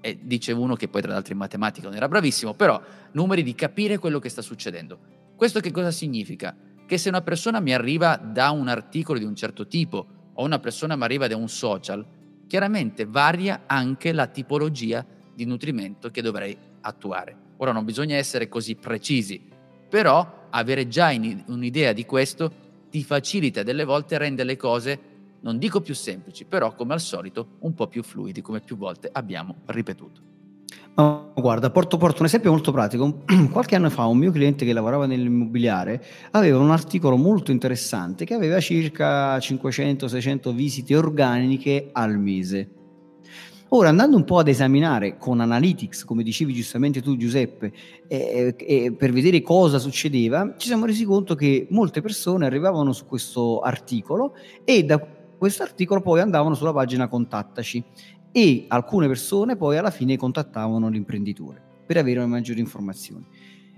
[0.00, 2.80] E dice uno che poi tra l'altro in matematica non era bravissimo, però
[3.12, 4.98] numeri di capire quello che sta succedendo.
[5.36, 6.56] Questo che cosa significa?
[6.86, 10.58] Che se una persona mi arriva da un articolo di un certo tipo o una
[10.58, 12.04] persona mi arriva da un social,
[12.46, 17.36] chiaramente varia anche la tipologia di nutrimento che dovrei attuare.
[17.58, 19.40] Ora non bisogna essere così precisi,
[19.88, 22.52] però avere già in, un'idea di questo
[22.90, 24.98] ti facilita delle volte rende le cose,
[25.42, 29.08] non dico più semplici, però come al solito un po' più fluidi, come più volte
[29.12, 30.28] abbiamo ripetuto.
[30.94, 33.22] No, guarda, porto, porto, un esempio molto pratico.
[33.50, 38.34] Qualche anno fa un mio cliente che lavorava nell'immobiliare aveva un articolo molto interessante che
[38.34, 42.74] aveva circa 500-600 visite organiche al mese.
[43.72, 47.72] Ora, andando un po' ad esaminare con Analytics, come dicevi giustamente tu Giuseppe,
[48.08, 53.06] eh, eh, per vedere cosa succedeva, ci siamo resi conto che molte persone arrivavano su
[53.06, 54.98] questo articolo e da
[55.40, 57.82] questo articolo poi andavano sulla pagina Contattaci
[58.30, 63.24] e alcune persone poi alla fine contattavano l'imprenditore per avere maggiori informazioni,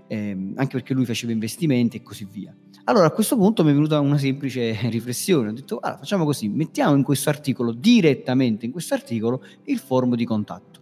[0.07, 2.53] eh, anche perché lui faceva investimenti e così via.
[2.83, 6.49] Allora a questo punto mi è venuta una semplice riflessione, ho detto allora, facciamo così,
[6.49, 10.81] mettiamo in questo articolo, direttamente in questo articolo, il form di contatto.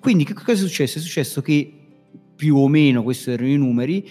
[0.00, 0.98] Quindi che cosa è successo?
[0.98, 1.72] È successo che
[2.36, 4.06] più o meno questi erano i numeri,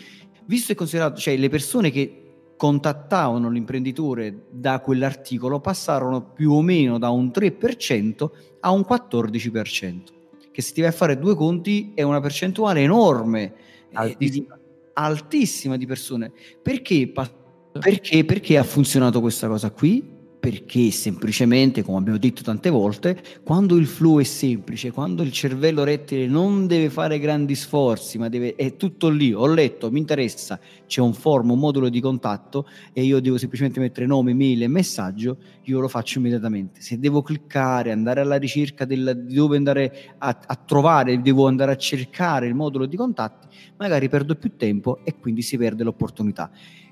[0.45, 2.28] visto e considerato, cioè le persone che
[2.59, 10.01] contattavano l'imprenditore da quell'articolo passarono più o meno da un 3% a un 14%,
[10.51, 13.53] che se ti vai a fare due conti è una percentuale enorme.
[13.93, 14.59] Altissima
[14.99, 16.33] altissima di persone.
[16.61, 17.09] Perché?
[17.71, 18.25] Perché?
[18.25, 20.17] Perché ha funzionato questa cosa qui?
[20.39, 25.83] Perché semplicemente, come abbiamo detto tante volte, quando il flow è semplice, quando il cervello
[25.83, 30.57] rettile non deve fare grandi sforzi, ma deve, è tutto lì, ho letto, mi interessa,
[30.87, 34.67] c'è un form, un modulo di contatto e io devo semplicemente mettere nome, mail e
[34.69, 36.79] messaggio, io lo faccio immediatamente.
[36.79, 41.77] Se devo cliccare, andare alla ricerca di dove andare a, a trovare, devo andare a
[41.77, 46.49] cercare il modulo di contatti, magari perdo più tempo e quindi si perde l'opportunità.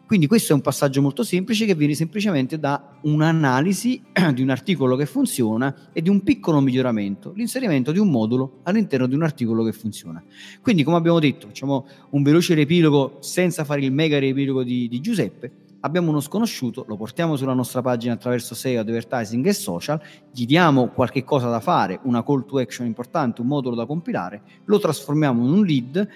[0.08, 4.02] Quindi questo è un passaggio molto semplice che viene semplicemente da un'analisi
[4.34, 9.06] di un articolo che funziona e di un piccolo miglioramento, l'inserimento di un modulo all'interno
[9.06, 10.24] di un articolo che funziona.
[10.62, 15.02] Quindi come abbiamo detto, facciamo un veloce riepilogo senza fare il mega riepilogo di, di
[15.02, 20.46] Giuseppe, abbiamo uno sconosciuto, lo portiamo sulla nostra pagina attraverso SEO, advertising e social, gli
[20.46, 24.80] diamo qualche cosa da fare, una call to action importante, un modulo da compilare, lo
[24.80, 26.08] trasformiamo in un lead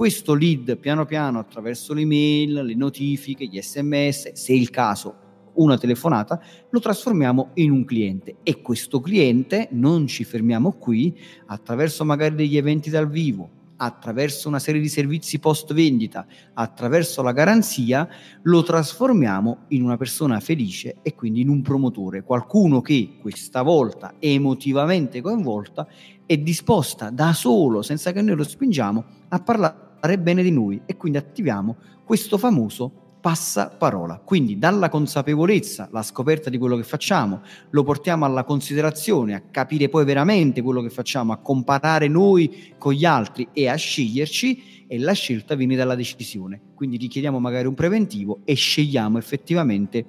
[0.00, 5.76] questo lead piano piano attraverso le mail, le notifiche, gli sms, se il caso una
[5.76, 8.36] telefonata, lo trasformiamo in un cliente.
[8.42, 11.14] E questo cliente non ci fermiamo qui,
[11.48, 17.32] attraverso magari degli eventi dal vivo, attraverso una serie di servizi post vendita, attraverso la
[17.32, 18.08] garanzia,
[18.44, 24.14] lo trasformiamo in una persona felice e quindi in un promotore, qualcuno che questa volta
[24.18, 25.86] emotivamente coinvolta
[26.24, 30.80] è disposta da solo, senza che noi lo spingiamo, a parlare parlare bene di noi
[30.86, 34.22] e quindi attiviamo questo famoso passaparola.
[34.24, 39.90] Quindi dalla consapevolezza, la scoperta di quello che facciamo, lo portiamo alla considerazione, a capire
[39.90, 44.98] poi veramente quello che facciamo, a comparare noi con gli altri e a sceglierci e
[44.98, 46.60] la scelta viene dalla decisione.
[46.74, 50.06] Quindi richiediamo magari un preventivo e scegliamo effettivamente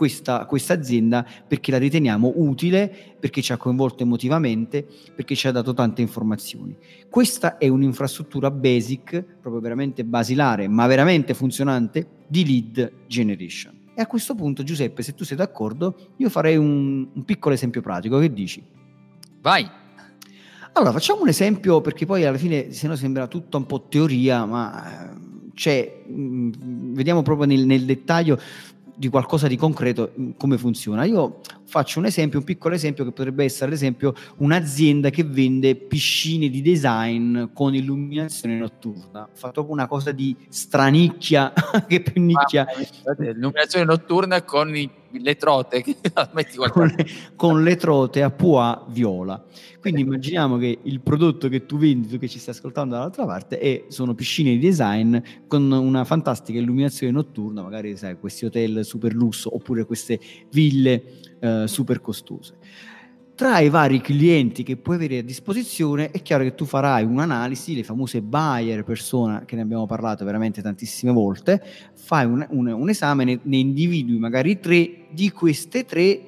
[0.00, 5.52] questa, questa azienda perché la riteniamo utile, perché ci ha coinvolto emotivamente, perché ci ha
[5.52, 6.74] dato tante informazioni.
[7.10, 13.78] Questa è un'infrastruttura basic, proprio veramente basilare, ma veramente funzionante di lead generation.
[13.94, 17.82] E a questo punto, Giuseppe, se tu sei d'accordo, io farei un, un piccolo esempio
[17.82, 18.18] pratico.
[18.18, 18.64] Che dici?
[19.42, 19.68] Vai!
[20.72, 24.46] Allora, facciamo un esempio perché poi alla fine, se no sembra tutto un po' teoria,
[24.46, 25.14] ma
[25.52, 28.40] c'è, mh, vediamo proprio nel, nel dettaglio
[29.00, 31.04] di qualcosa di concreto, mm, come funziona.
[31.04, 35.74] Io faccio un esempio, un piccolo esempio che potrebbe essere ad esempio un'azienda che vende
[35.74, 39.22] piscine di design con illuminazione notturna.
[39.22, 41.50] Ho fatto una cosa di stranicchia,
[41.88, 42.66] che più nicchia.
[43.04, 45.82] Ah, illuminazione notturna con i, le trote,
[46.70, 46.94] con,
[47.36, 49.44] con, le trote a pua viola.
[49.80, 53.58] Quindi immaginiamo che il prodotto che tu vendi, tu che ci stai ascoltando dall'altra parte,
[53.58, 59.14] è, sono piscine di design con una fantastica illuminazione notturna, magari sai, questi hotel super
[59.14, 60.20] lusso oppure queste
[60.50, 61.02] ville
[61.40, 62.54] eh, super costose.
[63.40, 67.74] Tra i vari clienti che puoi avere a disposizione è chiaro che tu farai un'analisi,
[67.74, 72.88] le famose buyer persona che ne abbiamo parlato veramente tantissime volte, fai un, un, un
[72.90, 76.20] esame, ne, ne individui magari tre, di queste tre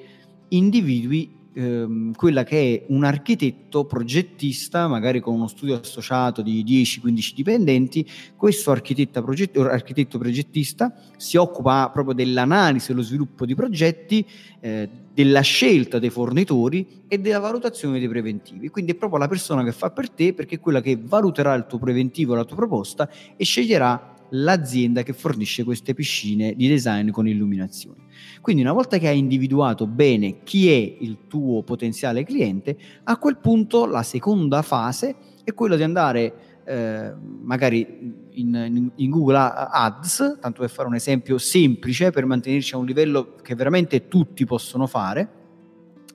[0.49, 7.35] individui ehm, quella che è un architetto progettista, magari con uno studio associato di 10-15
[7.35, 9.25] dipendenti, questo architetto,
[9.65, 14.27] architetto progettista si occupa proprio dell'analisi e dello sviluppo di progetti,
[14.61, 18.69] eh, della scelta dei fornitori e della valutazione dei preventivi.
[18.71, 21.67] Quindi è proprio la persona che fa per te perché è quella che valuterà il
[21.67, 27.27] tuo preventivo, la tua proposta e sceglierà l'azienda che fornisce queste piscine di design con
[27.27, 28.01] illuminazione.
[28.41, 33.39] Quindi una volta che hai individuato bene chi è il tuo potenziale cliente, a quel
[33.39, 40.61] punto la seconda fase è quella di andare eh, magari in, in, Google Ads, tanto
[40.61, 45.42] per fare un esempio semplice per mantenerci a un livello che veramente tutti possono fare,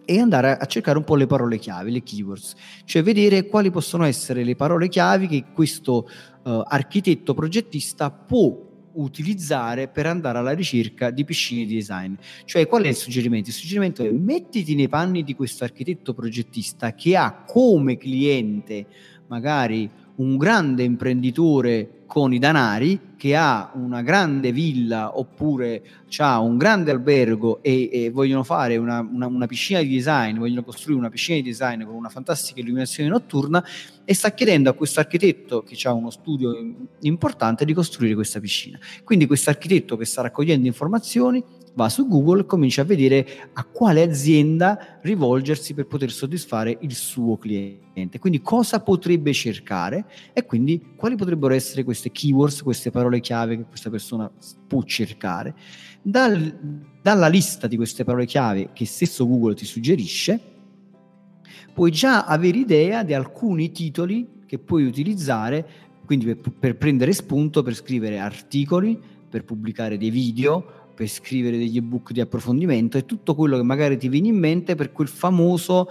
[0.09, 2.53] e andare a cercare un po' le parole chiave, le keywords,
[2.85, 6.09] cioè vedere quali possono essere le parole chiavi che questo
[6.43, 12.13] uh, architetto progettista può utilizzare per andare alla ricerca di piscine di design.
[12.45, 13.49] Cioè, qual è il suggerimento?
[13.49, 18.85] Il suggerimento è mettiti nei panni di questo architetto progettista che ha come cliente
[19.27, 25.83] magari un grande imprenditore con i danari che ha una grande villa oppure
[26.17, 30.63] ha un grande albergo e, e vogliono fare una, una, una, piscina di design, vogliono
[30.63, 33.63] costruire una piscina di design con una fantastica illuminazione notturna
[34.05, 36.55] e sta chiedendo a questo architetto che ha uno studio
[37.01, 38.79] importante di costruire questa piscina.
[39.03, 41.43] Quindi questo architetto che sta raccogliendo informazioni
[41.77, 46.95] va su Google e comincia a vedere a quale azienda rivolgersi per poter soddisfare il
[46.95, 48.17] suo cliente.
[48.17, 53.65] Quindi cosa potrebbe cercare e quindi quali potrebbero essere queste keywords, queste parole chiave che
[53.65, 54.29] questa persona
[54.67, 55.53] può cercare.
[56.01, 60.39] Dal, dalla lista di queste parole chiave che stesso Google ti suggerisce,
[61.75, 65.67] puoi già avere idea di alcuni titoli che puoi utilizzare,
[66.07, 71.77] quindi per, per prendere spunto, per scrivere articoli, per pubblicare dei video, per scrivere degli
[71.77, 75.87] ebook di approfondimento e tutto quello che magari ti viene in mente per quel famoso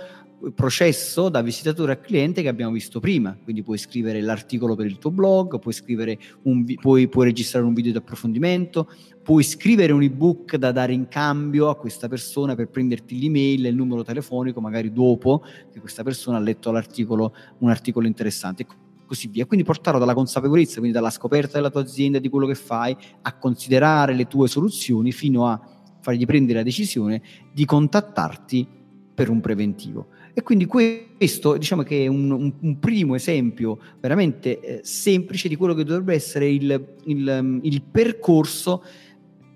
[0.53, 3.38] processo da visitatore a cliente che abbiamo visto prima.
[3.40, 7.73] Quindi puoi scrivere l'articolo per il tuo blog, puoi, scrivere un, puoi, puoi registrare un
[7.73, 8.90] video di approfondimento,
[9.23, 13.69] puoi scrivere un ebook da dare in cambio a questa persona per prenderti l'email e
[13.69, 18.66] il numero telefonico, magari dopo che questa persona ha letto l'articolo, un articolo interessante
[19.07, 19.47] così via.
[19.47, 23.37] Quindi portarlo dalla consapevolezza, quindi dalla scoperta della tua azienda, di quello che fai, a
[23.37, 25.61] considerare le tue soluzioni fino a
[26.01, 28.69] fargli prendere la decisione di contattarti
[29.14, 30.09] per un preventivo.
[30.35, 35.57] E quindi questo diciamo che è un, un, un primo esempio veramente eh, semplice di
[35.57, 38.85] quello che dovrebbe essere il, il, il percorso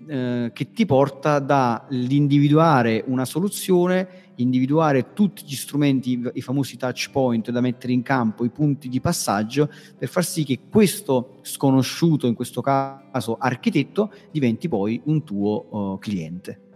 [0.07, 7.51] eh, che ti porta dall'individuare una soluzione, individuare tutti gli strumenti, i famosi touch point
[7.51, 12.33] da mettere in campo, i punti di passaggio, per far sì che questo sconosciuto, in
[12.33, 16.69] questo caso architetto, diventi poi un tuo uh, cliente.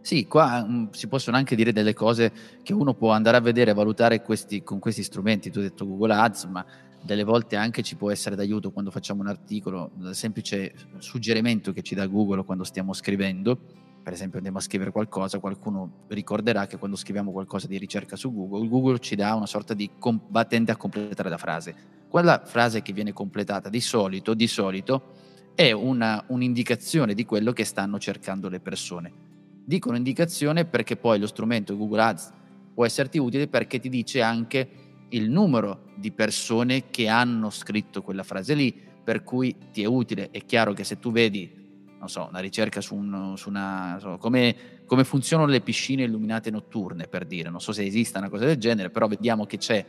[0.00, 3.40] Sì, qua mh, mm, si possono anche dire delle cose che uno può andare a
[3.40, 5.50] vedere e valutare questi, con questi strumenti.
[5.50, 6.64] Tu hai detto Google Ads, ma
[7.02, 11.82] delle volte anche ci può essere d'aiuto quando facciamo un articolo, il semplice suggerimento che
[11.82, 13.79] ci dà Google quando stiamo scrivendo.
[14.02, 18.32] Per esempio andiamo a scrivere qualcosa, qualcuno ricorderà che quando scriviamo qualcosa di ricerca su
[18.32, 19.90] Google, Google ci dà una sorta di
[20.28, 21.74] battente a completare la frase.
[22.08, 25.12] Quella frase che viene completata di solito, di solito
[25.54, 29.28] è una, un'indicazione di quello che stanno cercando le persone
[29.70, 32.32] Dicono indicazione perché poi lo strumento Google Ads
[32.74, 34.68] può esserti utile perché ti dice anche
[35.10, 40.30] il numero di persone che hanno scritto quella frase lì, per cui ti è utile.
[40.32, 41.59] È chiaro che se tu vedi,
[42.00, 43.98] non so, una ricerca su, un, su una...
[44.00, 48.30] So, come, come funzionano le piscine illuminate notturne, per dire, non so se esista una
[48.30, 49.84] cosa del genere, però vediamo che c'è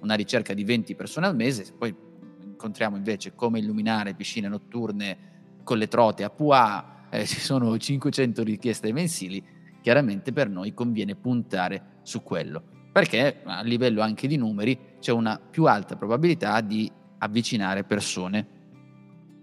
[0.00, 1.94] una ricerca di 20 persone al mese, poi
[2.42, 5.16] incontriamo invece come illuminare piscine notturne
[5.64, 9.42] con le trote a Pua, eh, ci sono 500 richieste mensili,
[9.80, 15.40] chiaramente per noi conviene puntare su quello, perché a livello anche di numeri c'è una
[15.40, 18.56] più alta probabilità di avvicinare persone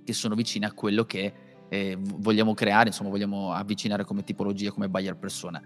[0.03, 4.89] che sono vicine a quello che eh, vogliamo creare, insomma, vogliamo avvicinare come tipologia, come
[4.89, 5.61] buyer persona.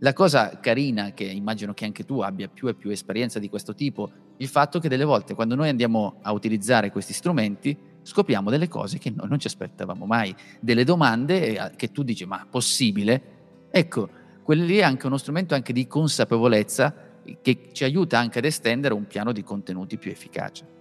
[0.00, 3.74] La cosa carina, che immagino che anche tu abbia più e più esperienza di questo
[3.74, 8.68] tipo, il fatto che delle volte quando noi andiamo a utilizzare questi strumenti scopriamo delle
[8.68, 13.68] cose che noi non ci aspettavamo mai, delle domande eh, che tu dici ma possibile?
[13.70, 14.08] Ecco,
[14.42, 16.94] quello lì è anche uno strumento anche di consapevolezza
[17.40, 20.73] che ci aiuta anche ad estendere un piano di contenuti più efficace.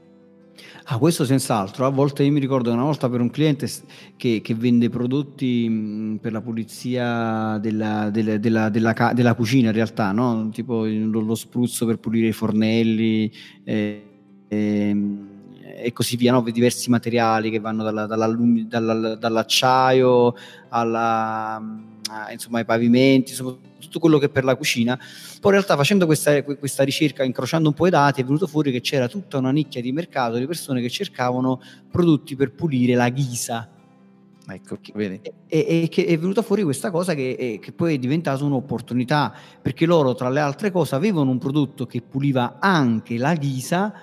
[0.86, 1.86] Ah, questo senz'altro.
[1.86, 3.70] A volte io mi ricordo una volta per un cliente
[4.18, 10.12] che, che vende prodotti mh, per la pulizia della, della, della, della, cucina, in realtà,
[10.12, 10.50] no?
[10.52, 13.32] tipo lo, spruzzo per pulire i fornelli.
[13.64, 14.08] Eh,
[14.48, 14.98] eh,
[15.76, 16.42] e così via, no?
[16.42, 18.28] diversi materiali che vanno dalla, dalla,
[18.68, 20.36] dalla, dall'acciaio
[20.70, 21.62] alla,
[22.32, 24.96] insomma, ai pavimenti, insomma, tutto quello che è per la cucina.
[24.98, 28.72] Poi in realtà facendo questa, questa, ricerca, incrociando un po' i dati, è venuto fuori
[28.72, 31.62] che c'era tutta una nicchia di mercato di persone che cercavano
[31.92, 33.70] prodotti per pulire la ghisa.
[34.46, 35.22] Ecco, vedi.
[35.48, 40.16] E, che è venuta fuori questa cosa che, che, poi è diventata un'opportunità, perché loro,
[40.16, 43.94] tra le altre cose, avevano un prodotto che puliva anche la ghisa,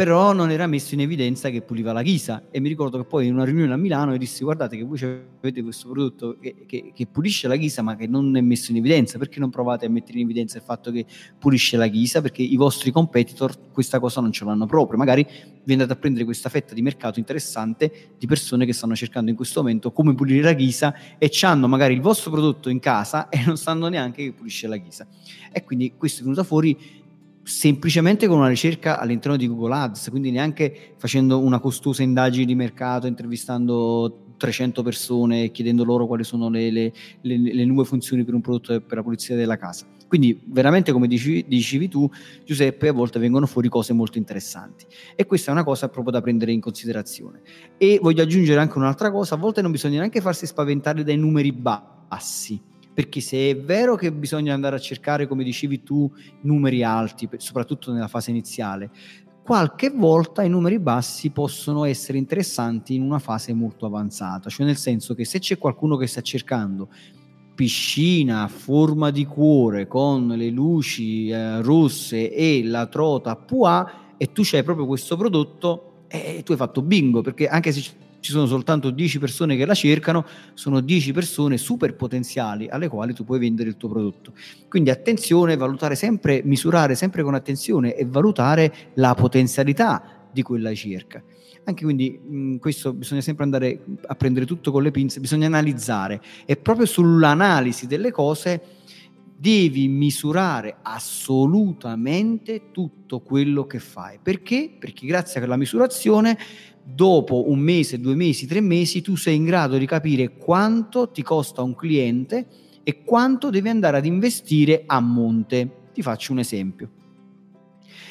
[0.00, 2.44] però non era messo in evidenza che puliva la ghisa.
[2.50, 4.98] E mi ricordo che poi in una riunione a Milano io dissi guardate che voi
[5.02, 8.78] avete questo prodotto che, che, che, pulisce la ghisa ma che non è messo in
[8.78, 9.18] evidenza.
[9.18, 11.04] Perché non provate a mettere in evidenza il fatto che
[11.38, 12.22] pulisce la ghisa?
[12.22, 14.96] Perché i vostri competitor questa cosa non ce l'hanno proprio.
[14.96, 15.26] Magari
[15.64, 19.36] vi andate a prendere questa fetta di mercato interessante di persone che stanno cercando in
[19.36, 23.42] questo momento come pulire la ghisa e hanno magari il vostro prodotto in casa e
[23.44, 25.06] non sanno neanche che pulisce la ghisa.
[25.52, 26.99] E quindi questo è venuto fuori
[27.42, 32.54] semplicemente con una ricerca all'interno di Google Ads, quindi neanche facendo una costosa indagine di
[32.54, 38.24] mercato, intervistando 300 persone e chiedendo loro quali sono le, le, le, le, nuove funzioni
[38.24, 39.86] per un prodotto per la pulizia della casa.
[40.08, 42.10] Quindi veramente come dicevi, dicevi tu
[42.44, 46.20] Giuseppe, a volte vengono fuori cose molto interessanti e questa è una cosa proprio da
[46.20, 47.42] prendere in considerazione.
[47.76, 51.52] E voglio aggiungere anche un'altra cosa, a volte non bisogna neanche farsi spaventare dai numeri
[51.52, 52.60] bassi
[52.92, 56.10] perché se è vero che bisogna andare a cercare, come dicevi tu,
[56.42, 58.90] numeri alti, soprattutto nella fase iniziale,
[59.42, 64.76] qualche volta i numeri bassi possono essere interessanti in una fase molto avanzata, cioè nel
[64.76, 66.88] senso che se c'è qualcuno che sta cercando
[67.54, 73.92] piscina a forma di cuore con le luci eh, rosse e la trota a Pua
[74.16, 77.82] e tu c'hai proprio questo prodotto e eh, tu hai fatto bingo perché anche se
[78.20, 83.12] ci sono soltanto 10 persone che la cercano, sono 10 persone super potenziali alle quali
[83.14, 84.32] tu puoi vendere il tuo prodotto.
[84.68, 91.22] Quindi attenzione, valutare sempre, misurare sempre con attenzione e valutare la potenzialità di quella ricerca.
[91.64, 96.20] Anche quindi mh, questo bisogna sempre andare a prendere tutto con le pinze, bisogna analizzare
[96.46, 98.78] e proprio sull'analisi delle cose
[99.40, 104.18] devi misurare assolutamente tutto quello che fai.
[104.22, 104.70] Perché?
[104.78, 106.36] Perché grazie alla misurazione
[106.84, 111.22] dopo un mese, due mesi, tre mesi, tu sei in grado di capire quanto ti
[111.22, 112.46] costa un cliente
[112.82, 115.88] e quanto devi andare ad investire a monte.
[115.94, 116.90] Ti faccio un esempio.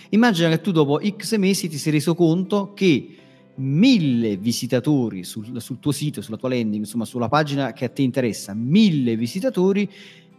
[0.09, 3.15] Immagina che tu dopo X mesi ti sei reso conto che
[3.57, 8.01] mille visitatori sul, sul, tuo sito, sulla tua landing, insomma sulla pagina che a te
[8.01, 9.87] interessa, mille visitatori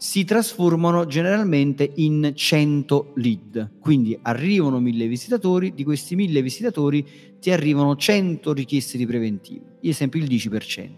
[0.01, 3.73] si trasformano generalmente in 100 lead.
[3.81, 7.07] Quindi arrivano 1000 visitatori, di questi 1000 visitatori
[7.39, 10.89] ti arrivano 100 richieste di preventivi, io esempio il 10%.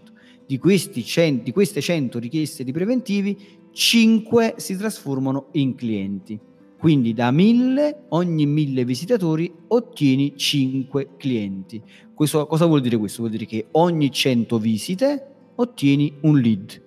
[0.45, 0.57] Di,
[1.03, 3.37] 100, di queste 100 richieste di preventivi,
[3.73, 6.39] 5 si trasformano in clienti.
[6.77, 11.81] Quindi da 1000, ogni 1000 visitatori ottieni 5 clienti.
[12.13, 13.19] Questo, cosa vuol dire questo?
[13.19, 16.82] Vuol dire che ogni 100 visite ottieni un lead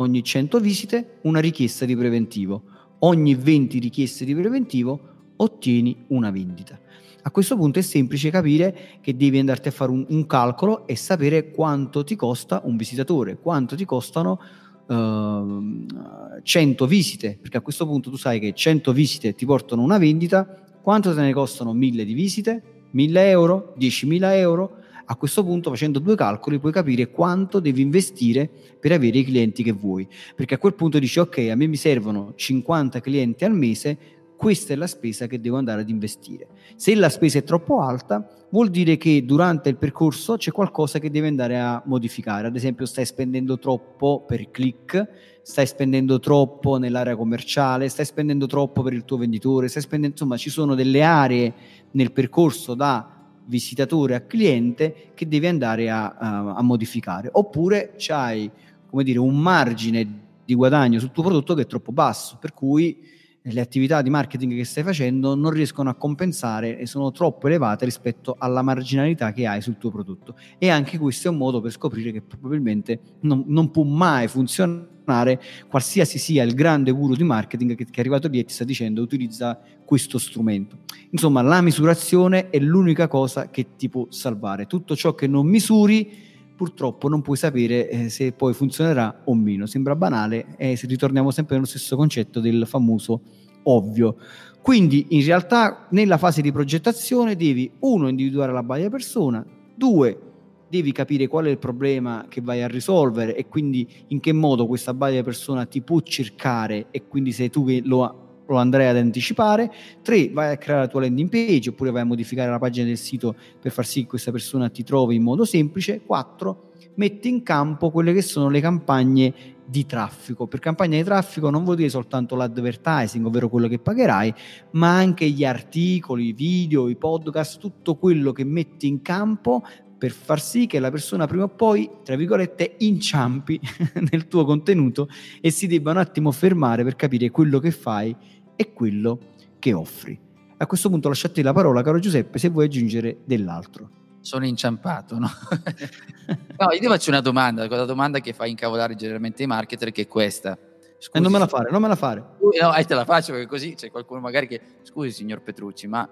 [0.00, 2.62] ogni 100 visite una richiesta di preventivo,
[3.00, 5.00] ogni 20 richieste di preventivo
[5.36, 6.78] ottieni una vendita.
[7.22, 10.96] A questo punto è semplice capire che devi andarti a fare un, un calcolo e
[10.96, 14.40] sapere quanto ti costa un visitatore, quanto ti costano
[14.86, 19.98] uh, 100 visite, perché a questo punto tu sai che 100 visite ti portano una
[19.98, 20.46] vendita,
[20.80, 22.62] quanto te ne costano 1000 di visite?
[22.92, 24.79] 1000 euro, 10.000 euro,
[25.10, 28.48] a questo punto facendo due calcoli puoi capire quanto devi investire
[28.78, 30.06] per avere i clienti che vuoi,
[30.36, 33.98] perché a quel punto dici ok, a me mi servono 50 clienti al mese,
[34.36, 36.46] questa è la spesa che devo andare ad investire.
[36.76, 41.10] Se la spesa è troppo alta, vuol dire che durante il percorso c'è qualcosa che
[41.10, 42.46] devi andare a modificare.
[42.46, 45.08] Ad esempio, stai spendendo troppo per click,
[45.42, 50.36] stai spendendo troppo nell'area commerciale, stai spendendo troppo per il tuo venditore, stai spendendo, insomma,
[50.36, 51.52] ci sono delle aree
[51.90, 53.19] nel percorso da
[53.50, 57.28] visitatore a cliente che devi andare a, a, a modificare.
[57.30, 58.50] Oppure c'hai
[58.86, 63.18] come dire, un margine di guadagno sul tuo prodotto che è troppo basso, per cui
[63.42, 67.86] le attività di marketing che stai facendo non riescono a compensare e sono troppo elevate
[67.86, 70.36] rispetto alla marginalità che hai sul tuo prodotto.
[70.58, 75.40] E anche questo è un modo per scoprire che probabilmente non, non può mai funzionare
[75.68, 78.64] qualsiasi sia il grande guru di marketing che, che è arrivato lì e ti sta
[78.64, 79.58] dicendo utilizza
[79.90, 80.76] questo strumento.
[81.10, 84.68] Insomma, la misurazione è l'unica cosa che ti può salvare.
[84.68, 86.08] Tutto ciò che non misuri
[86.54, 89.66] purtroppo non puoi sapere eh, se poi funzionerà o meno.
[89.66, 93.20] Sembra banale e se ritorniamo sempre nello stesso concetto del famoso
[93.64, 94.14] ovvio.
[94.62, 100.20] Quindi in realtà nella fase di progettazione devi uno individuare la buyer persona, due
[100.68, 104.68] devi capire qual è il problema che vai a risolvere e quindi in che modo
[104.68, 108.96] questa buyer persona ti può cercare e quindi sei tu che lo lo andrei ad
[108.96, 109.70] anticipare.
[110.02, 110.30] 3.
[110.30, 113.34] Vai a creare la tua landing page oppure vai a modificare la pagina del sito
[113.60, 116.02] per far sì che questa persona ti trovi in modo semplice.
[116.04, 116.68] 4.
[116.96, 119.34] Metti in campo quelle che sono le campagne
[119.64, 120.48] di traffico.
[120.48, 124.34] Per campagna di traffico non vuol dire soltanto l'advertising, ovvero quello che pagherai,
[124.72, 129.62] ma anche gli articoli, i video, i podcast, tutto quello che metti in campo
[130.00, 133.60] per far sì che la persona prima o poi, tra virgolette, inciampi
[134.10, 135.10] nel tuo contenuto
[135.42, 138.16] e si debba un attimo fermare per capire quello che fai
[138.60, 139.18] e quello
[139.58, 140.20] che offri.
[140.58, 143.88] A questo punto lasciate la parola, caro Giuseppe, se vuoi aggiungere dell'altro.
[144.20, 145.30] Sono inciampato, no?
[146.58, 150.02] no, io ti faccio una domanda, la domanda che fa incavolare generalmente i marketer, che
[150.02, 150.58] è questa.
[150.98, 152.22] Scusi, eh, non me la fare, non me la fare.
[152.60, 154.60] No, eh, te la faccio perché così c'è qualcuno magari che...
[154.82, 156.06] Scusi, signor Petrucci, ma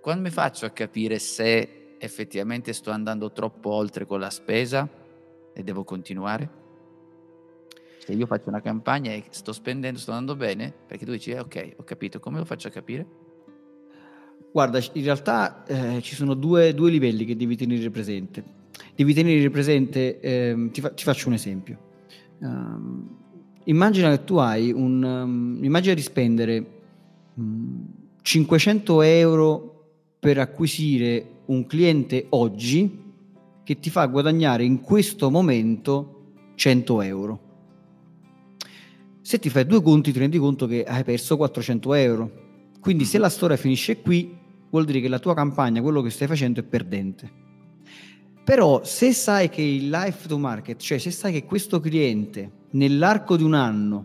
[0.00, 4.88] come faccio a capire se effettivamente sto andando troppo oltre con la spesa
[5.52, 6.62] e devo continuare?
[8.04, 11.38] Se io faccio una campagna e sto spendendo, sto andando bene, perché tu dici, eh,
[11.38, 13.06] ok, ho capito, come lo faccio a capire?
[14.52, 18.44] Guarda, in realtà eh, ci sono due, due, livelli che devi tenere presente.
[18.94, 21.78] Devi tenere presente, eh, ti, fa, ti, faccio un esempio.
[22.40, 23.16] Um,
[23.64, 26.66] immagina che tu hai un, um, immagina di spendere
[27.36, 27.86] um,
[28.20, 29.88] 500 euro
[30.18, 33.02] per acquisire un cliente oggi
[33.64, 37.52] che ti fa guadagnare in questo momento 100 euro
[39.24, 42.30] se ti fai due conti ti rendi conto che hai perso 400 euro.
[42.78, 44.36] Quindi se la storia finisce qui,
[44.68, 47.32] vuol dire che la tua campagna, quello che stai facendo è perdente.
[48.44, 53.38] Però se sai che il life to market, cioè se sai che questo cliente nell'arco
[53.38, 54.04] di un anno,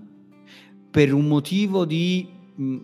[0.89, 2.25] per un motivo di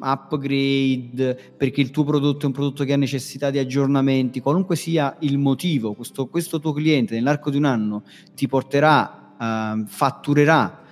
[0.01, 5.15] upgrade, perché il tuo prodotto è un prodotto che ha necessità di aggiornamenti, qualunque sia
[5.21, 10.83] il motivo, questo, questo tuo cliente nell'arco di un anno ti porterà, uh, fatturerà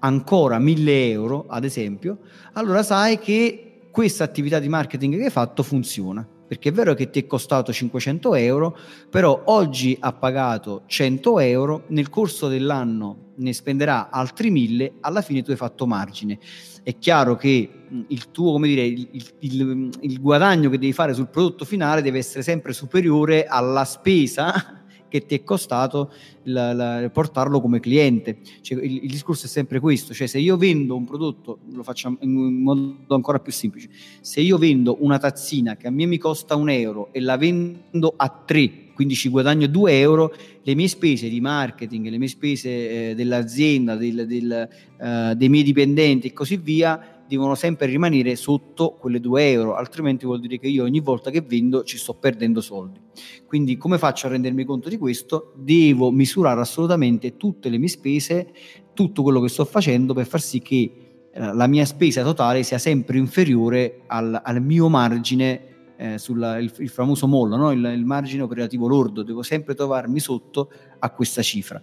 [0.00, 2.18] ancora 1000 euro, ad esempio,
[2.52, 6.26] allora sai che questa attività di marketing che hai fatto funziona.
[6.48, 8.76] Perché è vero che ti è costato 500 euro,
[9.10, 15.42] però oggi ha pagato 100 euro, nel corso dell'anno ne spenderà altri 1000, alla fine
[15.42, 16.38] tu hai fatto margine.
[16.82, 17.70] È chiaro che
[18.06, 19.08] il tuo, come dire, il,
[19.40, 24.78] il, il guadagno che devi fare sul prodotto finale deve essere sempre superiore alla spesa
[25.08, 26.12] che ti è costato
[26.44, 28.38] la, la, portarlo come cliente.
[28.60, 32.16] Cioè, il, il, discorso è sempre questo, cioè se io vendo un prodotto, lo facciamo
[32.20, 33.88] in modo ancora più semplice,
[34.20, 38.14] se io vendo una tazzina che a me mi costa un euro e la vendo
[38.16, 43.10] a tre, quindi ci guadagno 2 euro, le mie spese di marketing, le mie spese
[43.10, 48.96] eh, dell'azienda, del, del, uh, dei miei dipendenti e così via devono sempre rimanere sotto
[48.98, 52.60] quelle 2 euro, altrimenti vuol dire che io ogni volta che vendo ci sto perdendo
[52.60, 53.00] soldi.
[53.46, 55.52] Quindi come faccio a rendermi conto di questo?
[55.56, 58.52] Devo misurare assolutamente tutte le mie spese,
[58.94, 60.92] tutto quello che sto facendo per far sì che
[61.30, 65.66] eh, la mia spesa totale sia sempre inferiore al, al mio margine
[65.98, 67.72] eh, sul il, famoso mollo, no?
[67.72, 71.82] il, il margine operativo lordo, devo sempre trovarmi sotto a questa cifra.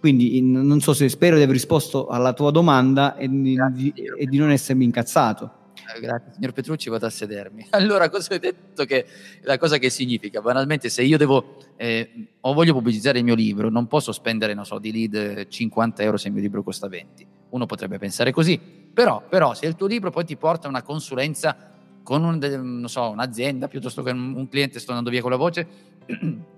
[0.00, 3.92] Quindi in, non so se spero di aver risposto alla tua domanda e di, di,
[3.92, 5.58] e di non essermi incazzato.
[5.94, 7.66] Eh, grazie, signor Petrucci, vado a sedermi.
[7.72, 9.06] Allora, cosa hai detto che
[9.42, 10.40] la cosa che significa?
[10.40, 14.64] Banalmente, se io devo eh, o voglio pubblicizzare il mio libro, non posso spendere, non
[14.64, 17.26] so, di lead 50 euro se il mio libro costa 20.
[17.50, 21.56] Uno potrebbe pensare così, però, però se il tuo libro poi ti porta una consulenza
[22.02, 25.66] con un, so, un'azienda piuttosto che un, un cliente, sto andando via con la voce,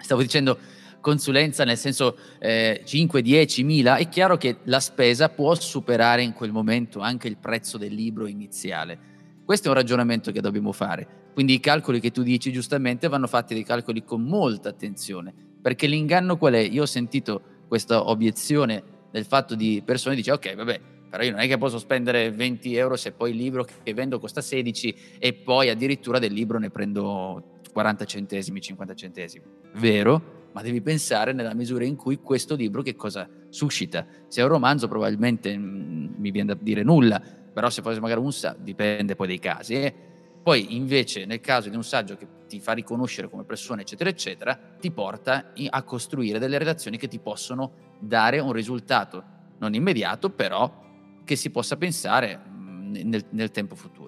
[0.00, 0.58] stavo dicendo
[1.06, 6.32] consulenza nel senso eh, 5, 10 mila, è chiaro che la spesa può superare in
[6.32, 8.98] quel momento anche il prezzo del libro iniziale.
[9.44, 11.30] Questo è un ragionamento che dobbiamo fare.
[11.32, 15.32] Quindi i calcoli che tu dici giustamente vanno fatti dei calcoli con molta attenzione,
[15.62, 16.58] perché l'inganno qual è?
[16.58, 18.82] Io ho sentito questa obiezione
[19.12, 22.32] del fatto di persone che dicono ok, vabbè, però io non è che posso spendere
[22.32, 26.58] 20 euro se poi il libro che vendo costa 16 e poi addirittura del libro
[26.58, 29.44] ne prendo 40 centesimi, 50 centesimi.
[29.74, 30.35] Vero?
[30.56, 34.06] Ma devi pensare nella misura in cui questo libro che cosa suscita.
[34.26, 38.00] Se è un romanzo probabilmente mh, mm, mi viene da dire nulla, però se fosse
[38.00, 39.74] magari un saggio, dipende poi dai casi.
[39.74, 39.94] Eh.
[40.42, 44.58] Poi invece nel caso di un saggio che ti fa riconoscere come persona, eccetera, eccetera,
[44.80, 49.24] ti porta a costruire delle relazioni che ti possono dare un risultato
[49.58, 50.84] non immediato, però
[51.22, 54.05] che si possa pensare mm, nel, nel tempo futuro.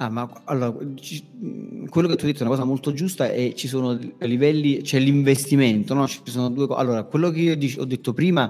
[0.00, 0.70] Ah, ma allora,
[1.88, 5.00] quello che tu hai detto è una cosa molto giusta e ci sono livelli, c'è
[5.00, 6.06] l'investimento, no?
[6.06, 6.80] Ci sono due cose.
[6.80, 8.48] Allora, quello che io ho detto prima,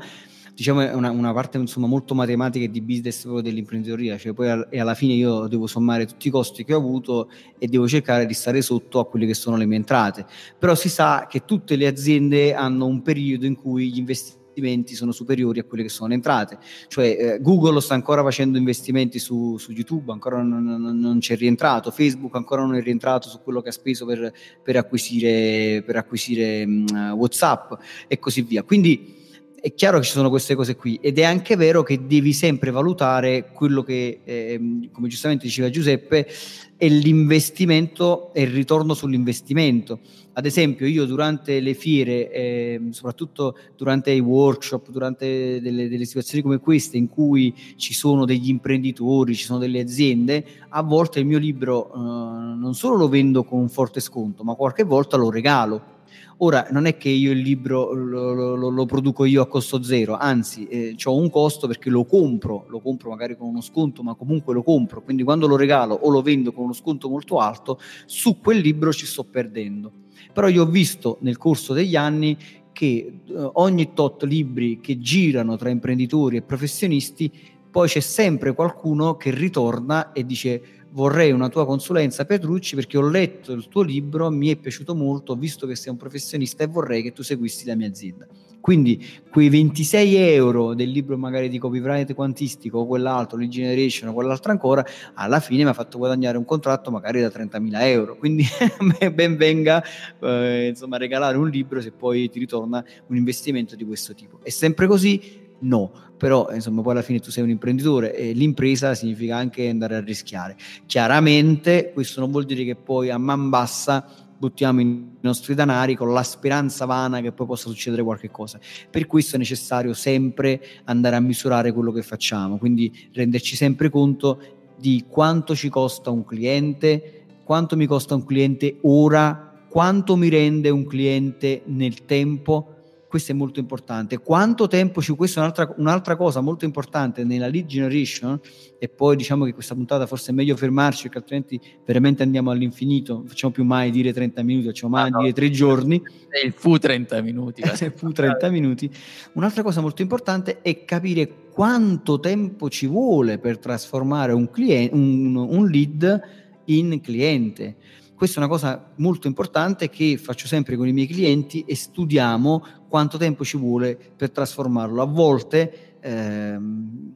[0.54, 4.50] diciamo, è una, una, parte insomma molto matematica e di business proprio dell'imprenditoria, cioè poi
[4.50, 7.88] al, e alla fine io devo sommare tutti i costi che ho avuto e devo
[7.88, 10.26] cercare di stare sotto a quelle che sono le mie entrate.
[10.58, 14.94] Però si sa che tutte le aziende hanno un periodo in cui gli investimenti investimenti
[14.94, 16.58] sono superiori a quelle che sono le entrate.
[16.88, 21.36] Cioè eh, Google sta ancora facendo investimenti su, su YouTube, ancora non, non, non c'è
[21.36, 24.32] rientrato, Facebook ancora non è rientrato su quello che ha speso per,
[24.62, 27.72] per acquisire, per acquisire mh, WhatsApp
[28.06, 28.62] e così via.
[28.62, 29.16] Quindi
[29.60, 32.70] è chiaro che ci sono queste cose qui ed è anche vero che devi sempre
[32.70, 36.28] valutare quello che, eh, come giustamente diceva Giuseppe,
[36.76, 39.98] è l'investimento e il ritorno sull'investimento.
[40.34, 46.44] Ad esempio, io durante le fiere, eh, soprattutto durante i workshop, durante delle, delle, situazioni
[46.44, 51.26] come queste in cui ci sono degli imprenditori, ci sono delle aziende, a volte il
[51.26, 55.30] mio libro eh, non solo lo vendo con un forte sconto, ma qualche volta lo
[55.30, 55.96] regalo
[56.40, 60.16] Ora, non è che io il libro lo, lo, lo produco io a costo zero,
[60.16, 64.14] anzi, eh, ho un costo perché lo compro, lo compro magari con uno sconto, ma
[64.14, 67.80] comunque lo compro, quindi quando lo regalo o lo vendo con uno sconto molto alto,
[68.06, 69.90] su quel libro ci sto perdendo.
[70.32, 72.36] Però io ho visto nel corso degli anni
[72.72, 72.86] che
[73.26, 77.32] eh, ogni tot libri che girano tra imprenditori e professionisti,
[77.68, 83.08] poi c'è sempre qualcuno che ritorna e dice vorrei una tua consulenza Petrucci perché ho
[83.08, 86.66] letto il tuo libro, mi è piaciuto molto, ho visto che sei un professionista e
[86.66, 88.26] vorrei che tu seguissi la mia azienda.
[88.60, 94.12] Quindi quei 26 euro del libro magari di copyright quantistico o quell'altro, lead generation o
[94.12, 94.84] quell'altro ancora,
[95.14, 98.16] alla fine mi ha fatto guadagnare un contratto magari da 30.000 euro.
[98.16, 98.44] Quindi
[99.14, 99.82] ben venga
[100.20, 104.40] eh, insomma regalare un libro se poi ti ritorna un investimento di questo tipo.
[104.42, 105.46] È sempre così?
[105.60, 109.96] No, però insomma poi alla fine tu sei un imprenditore e l'impresa significa anche andare
[109.96, 110.56] a rischiare.
[110.86, 116.12] Chiaramente questo non vuol dire che poi a man bassa buttiamo i nostri danari con
[116.12, 118.60] la speranza vana che poi possa succedere qualche cosa.
[118.88, 124.40] Per questo è necessario sempre andare a misurare quello che facciamo, quindi renderci sempre conto
[124.78, 130.70] di quanto ci costa un cliente, quanto mi costa un cliente ora, quanto mi rende
[130.70, 132.74] un cliente nel tempo
[133.08, 134.18] questo è molto importante.
[134.18, 138.38] Quanto tempo ci questa è un'altra, un'altra, cosa molto importante nella lead generation,
[138.78, 143.14] e poi diciamo che questa puntata forse è meglio fermarci perché altrimenti veramente andiamo all'infinito,
[143.14, 145.20] non facciamo più mai dire 30 minuti, facciamo mai ah, no.
[145.22, 146.02] dire 3 giorni.
[146.28, 147.62] È il fu 30 minuti.
[147.64, 148.90] il fu 30 minuti.
[149.32, 155.34] Un'altra cosa molto importante è capire quanto tempo ci vuole per trasformare un, cliente, un,
[155.34, 156.20] un lead
[156.66, 157.76] in cliente
[158.18, 162.66] questa è una cosa molto importante che faccio sempre con i miei clienti e studiamo
[162.88, 165.00] quanto tempo ci vuole per trasformarlo.
[165.00, 167.12] A volte ehm,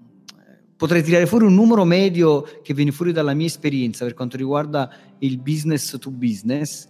[0.76, 4.88] potrei tirare fuori un numero medio che viene fuori dalla mia esperienza per quanto riguarda
[5.18, 6.86] il business to business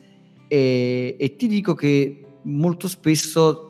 [0.46, 3.68] e, e ti dico che molto spesso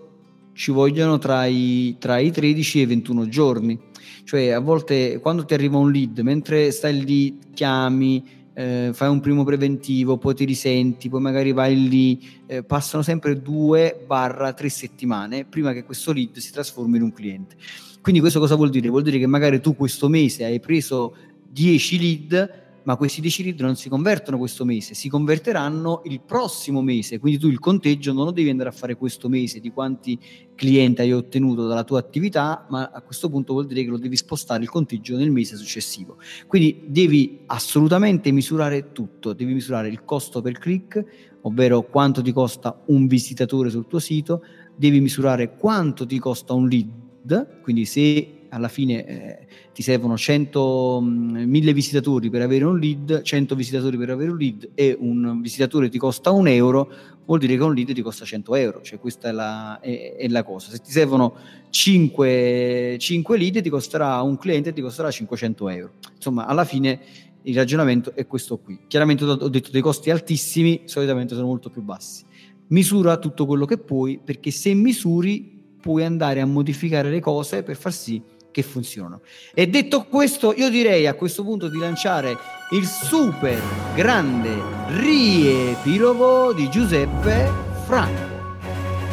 [0.54, 3.78] ci vogliono tra i, tra i 13 e i 21 giorni.
[4.24, 9.20] Cioè a volte quando ti arriva un lead, mentre stai lì, chiami, eh, fai un
[9.20, 14.68] primo preventivo, poi ti risenti, poi magari vai lì, eh, passano sempre due barra tre
[14.68, 17.56] settimane prima che questo lead si trasformi in un cliente.
[18.00, 18.88] Quindi questo cosa vuol dire?
[18.88, 21.14] Vuol dire che magari tu questo mese hai preso
[21.48, 26.82] 10 lead ma questi 10 lead non si convertono questo mese, si converteranno il prossimo
[26.82, 30.18] mese, quindi tu il conteggio non lo devi andare a fare questo mese di quanti
[30.54, 34.16] clienti hai ottenuto dalla tua attività, ma a questo punto vuol dire che lo devi
[34.16, 36.18] spostare il conteggio nel mese successivo.
[36.46, 41.04] Quindi devi assolutamente misurare tutto, devi misurare il costo per click,
[41.42, 44.44] ovvero quanto ti costa un visitatore sul tuo sito,
[44.76, 51.00] devi misurare quanto ti costa un lead, quindi se alla fine eh, ti servono 100,
[51.02, 55.40] 1000 mm, visitatori per avere un lead, 100 visitatori per avere un lead e un
[55.40, 56.90] visitatore ti costa un euro,
[57.24, 60.28] vuol dire che un lead ti costa 100 euro, cioè questa è la, è, è
[60.28, 60.70] la cosa.
[60.70, 61.34] Se ti servono
[61.70, 65.92] 5, 5 lead ti costerà un cliente ti costerà 500 euro.
[66.14, 67.00] Insomma, alla fine
[67.44, 68.80] il ragionamento è questo qui.
[68.86, 72.24] Chiaramente ho detto dei costi altissimi, solitamente sono molto più bassi.
[72.66, 77.76] Misura tutto quello che puoi, perché se misuri puoi andare a modificare le cose per
[77.76, 78.22] far sì
[78.52, 79.22] che funzionano.
[79.52, 82.36] E detto questo, io direi a questo punto di lanciare
[82.70, 83.60] il super
[83.96, 87.50] grande riepilogo di Giuseppe
[87.84, 88.32] Franco.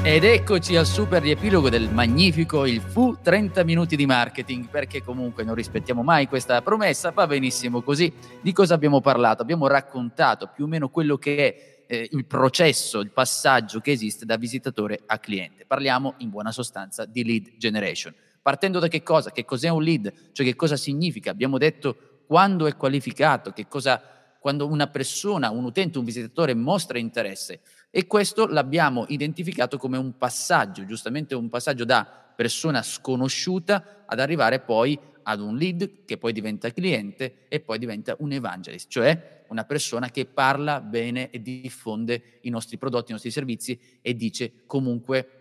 [0.02, 5.44] Ed eccoci al super riepilogo del magnifico Il fu 30 minuti di marketing, perché comunque
[5.44, 8.12] non rispettiamo mai questa promessa, va benissimo così.
[8.42, 9.42] Di cosa abbiamo parlato?
[9.42, 14.26] Abbiamo raccontato più o meno quello che è eh, il processo, il passaggio che esiste
[14.26, 15.66] da visitatore a cliente.
[15.66, 18.14] Parliamo in buona sostanza di lead generation.
[18.50, 19.30] Partendo da che cosa?
[19.30, 20.12] Che cos'è un lead?
[20.32, 21.30] Cioè che cosa significa?
[21.30, 24.02] Abbiamo detto quando è qualificato, che cosa
[24.40, 30.18] quando una persona, un utente, un visitatore mostra interesse e questo l'abbiamo identificato come un
[30.18, 32.04] passaggio, giustamente un passaggio da
[32.36, 38.16] persona sconosciuta ad arrivare poi ad un lead che poi diventa cliente e poi diventa
[38.18, 43.30] un evangelist, cioè una persona che parla bene e diffonde i nostri prodotti, i nostri
[43.30, 45.39] servizi e dice comunque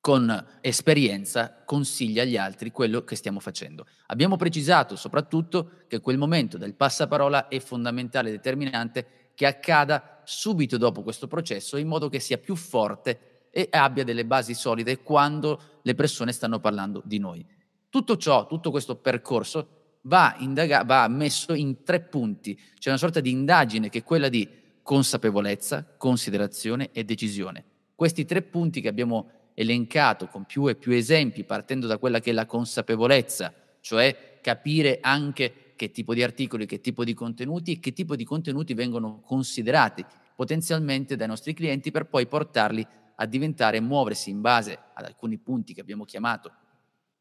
[0.00, 3.86] con esperienza consiglia agli altri quello che stiamo facendo.
[4.06, 10.78] Abbiamo precisato soprattutto che quel momento del passaparola è fondamentale e determinante che accada subito
[10.78, 15.60] dopo questo processo in modo che sia più forte e abbia delle basi solide quando
[15.82, 17.44] le persone stanno parlando di noi.
[17.90, 22.58] Tutto ciò, tutto questo percorso va, indaga- va messo in tre punti.
[22.78, 24.48] C'è una sorta di indagine che è quella di
[24.82, 27.64] consapevolezza, considerazione e decisione.
[27.94, 32.30] Questi tre punti che abbiamo elencato con più e più esempi, partendo da quella che
[32.30, 37.78] è la consapevolezza, cioè capire anche che tipo di articoli, che tipo di contenuti e
[37.78, 40.04] che tipo di contenuti vengono considerati
[40.34, 42.86] potenzialmente dai nostri clienti per poi portarli
[43.16, 46.50] a diventare muoversi in base ad alcuni punti che abbiamo chiamato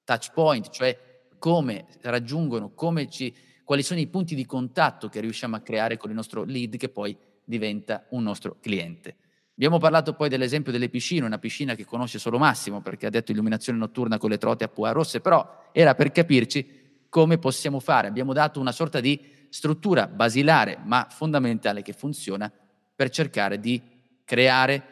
[0.06, 0.98] touch point, cioè
[1.38, 3.34] come raggiungono, come ci,
[3.66, 6.88] quali sono i punti di contatto che riusciamo a creare con il nostro lead che
[6.88, 9.16] poi diventa un nostro cliente.
[9.60, 13.34] Abbiamo parlato poi dell'esempio delle piscine, una piscina che conosce solo Massimo perché ha detto
[13.34, 18.08] illuminazione notturna con le trote a pua rosse, però era per capirci come possiamo fare.
[18.08, 22.50] Abbiamo dato una sorta di struttura basilare ma fondamentale che funziona
[22.96, 23.82] per cercare di
[24.24, 24.84] creare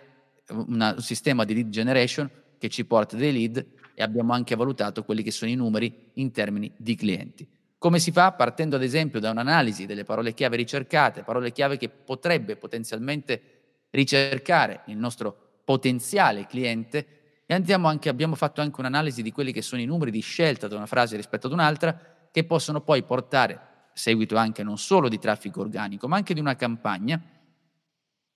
[0.49, 5.05] una, un sistema di lead generation che ci porta dei lead e abbiamo anche valutato
[5.05, 7.47] quelli che sono i numeri in termini di clienti.
[7.77, 8.33] Come si fa?
[8.33, 13.56] Partendo ad esempio da un'analisi delle parole chiave ricercate, parole chiave che potrebbe potenzialmente
[13.91, 19.81] ricercare il nostro potenziale cliente e anche, abbiamo fatto anche un'analisi di quelli che sono
[19.81, 24.35] i numeri di scelta da una frase rispetto ad un'altra, che possono poi portare, seguito
[24.35, 27.21] anche non solo di traffico organico, ma anche di una campagna,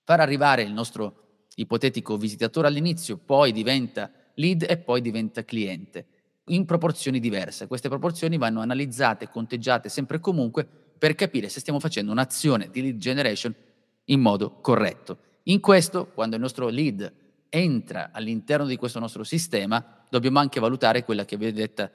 [0.04, 6.06] far arrivare il nostro ipotetico visitatore all'inizio, poi diventa lead e poi diventa cliente,
[6.46, 7.68] in proporzioni diverse.
[7.68, 12.82] Queste proporzioni vanno analizzate, conteggiate sempre e comunque per capire se stiamo facendo un'azione di
[12.82, 13.54] lead generation
[14.06, 15.18] in modo corretto.
[15.44, 17.12] In questo, quando il nostro lead
[17.50, 21.90] entra all'interno di questo nostro sistema, dobbiamo anche valutare quella che viene detta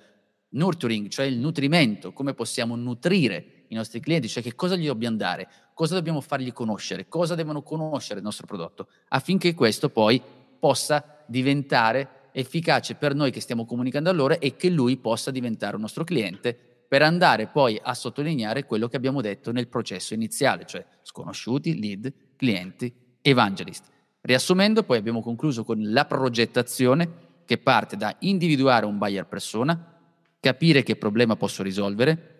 [0.50, 5.16] nurturing, cioè il nutrimento, come possiamo nutrire i nostri clienti, cioè che cosa gli dobbiamo
[5.16, 10.20] dare, cosa dobbiamo fargli conoscere, cosa devono conoscere il nostro prodotto, affinché questo poi
[10.58, 15.76] possa diventare efficace per noi che stiamo comunicando a loro e che lui possa diventare
[15.76, 20.66] un nostro cliente per andare poi a sottolineare quello che abbiamo detto nel processo iniziale,
[20.66, 22.92] cioè sconosciuti, lead, clienti,
[23.30, 23.84] evangelist.
[24.20, 29.94] Riassumendo, poi abbiamo concluso con la progettazione che parte da individuare un buyer persona,
[30.40, 32.34] capire che problema posso risolvere,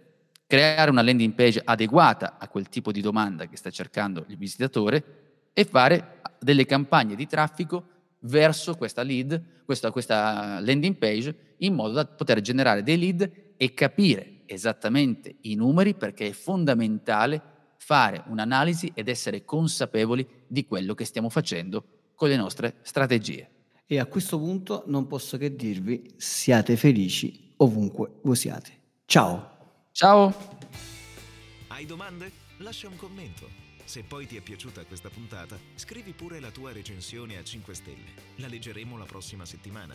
[0.46, 5.04] creare una landing page adeguata a quel tipo di domanda che sta cercando il visitatore
[5.52, 7.84] e fare delle campagne di traffico
[8.20, 13.74] verso questa lead, questa, questa landing page, in modo da poter generare dei lead e
[13.74, 17.54] capire esattamente i numeri perché è fondamentale
[17.86, 23.48] fare un'analisi ed essere consapevoli di quello che stiamo facendo con le nostre strategie.
[23.86, 28.80] E a questo punto non posso che dirvi siate felici ovunque voi siate.
[29.06, 29.84] Ciao!
[29.92, 30.34] Ciao!
[31.68, 32.32] Hai domande?
[32.56, 33.48] Lascia un commento.
[33.84, 38.10] Se poi ti è piaciuta questa puntata, scrivi pure la tua recensione a 5 stelle.
[38.38, 39.94] La leggeremo la prossima settimana.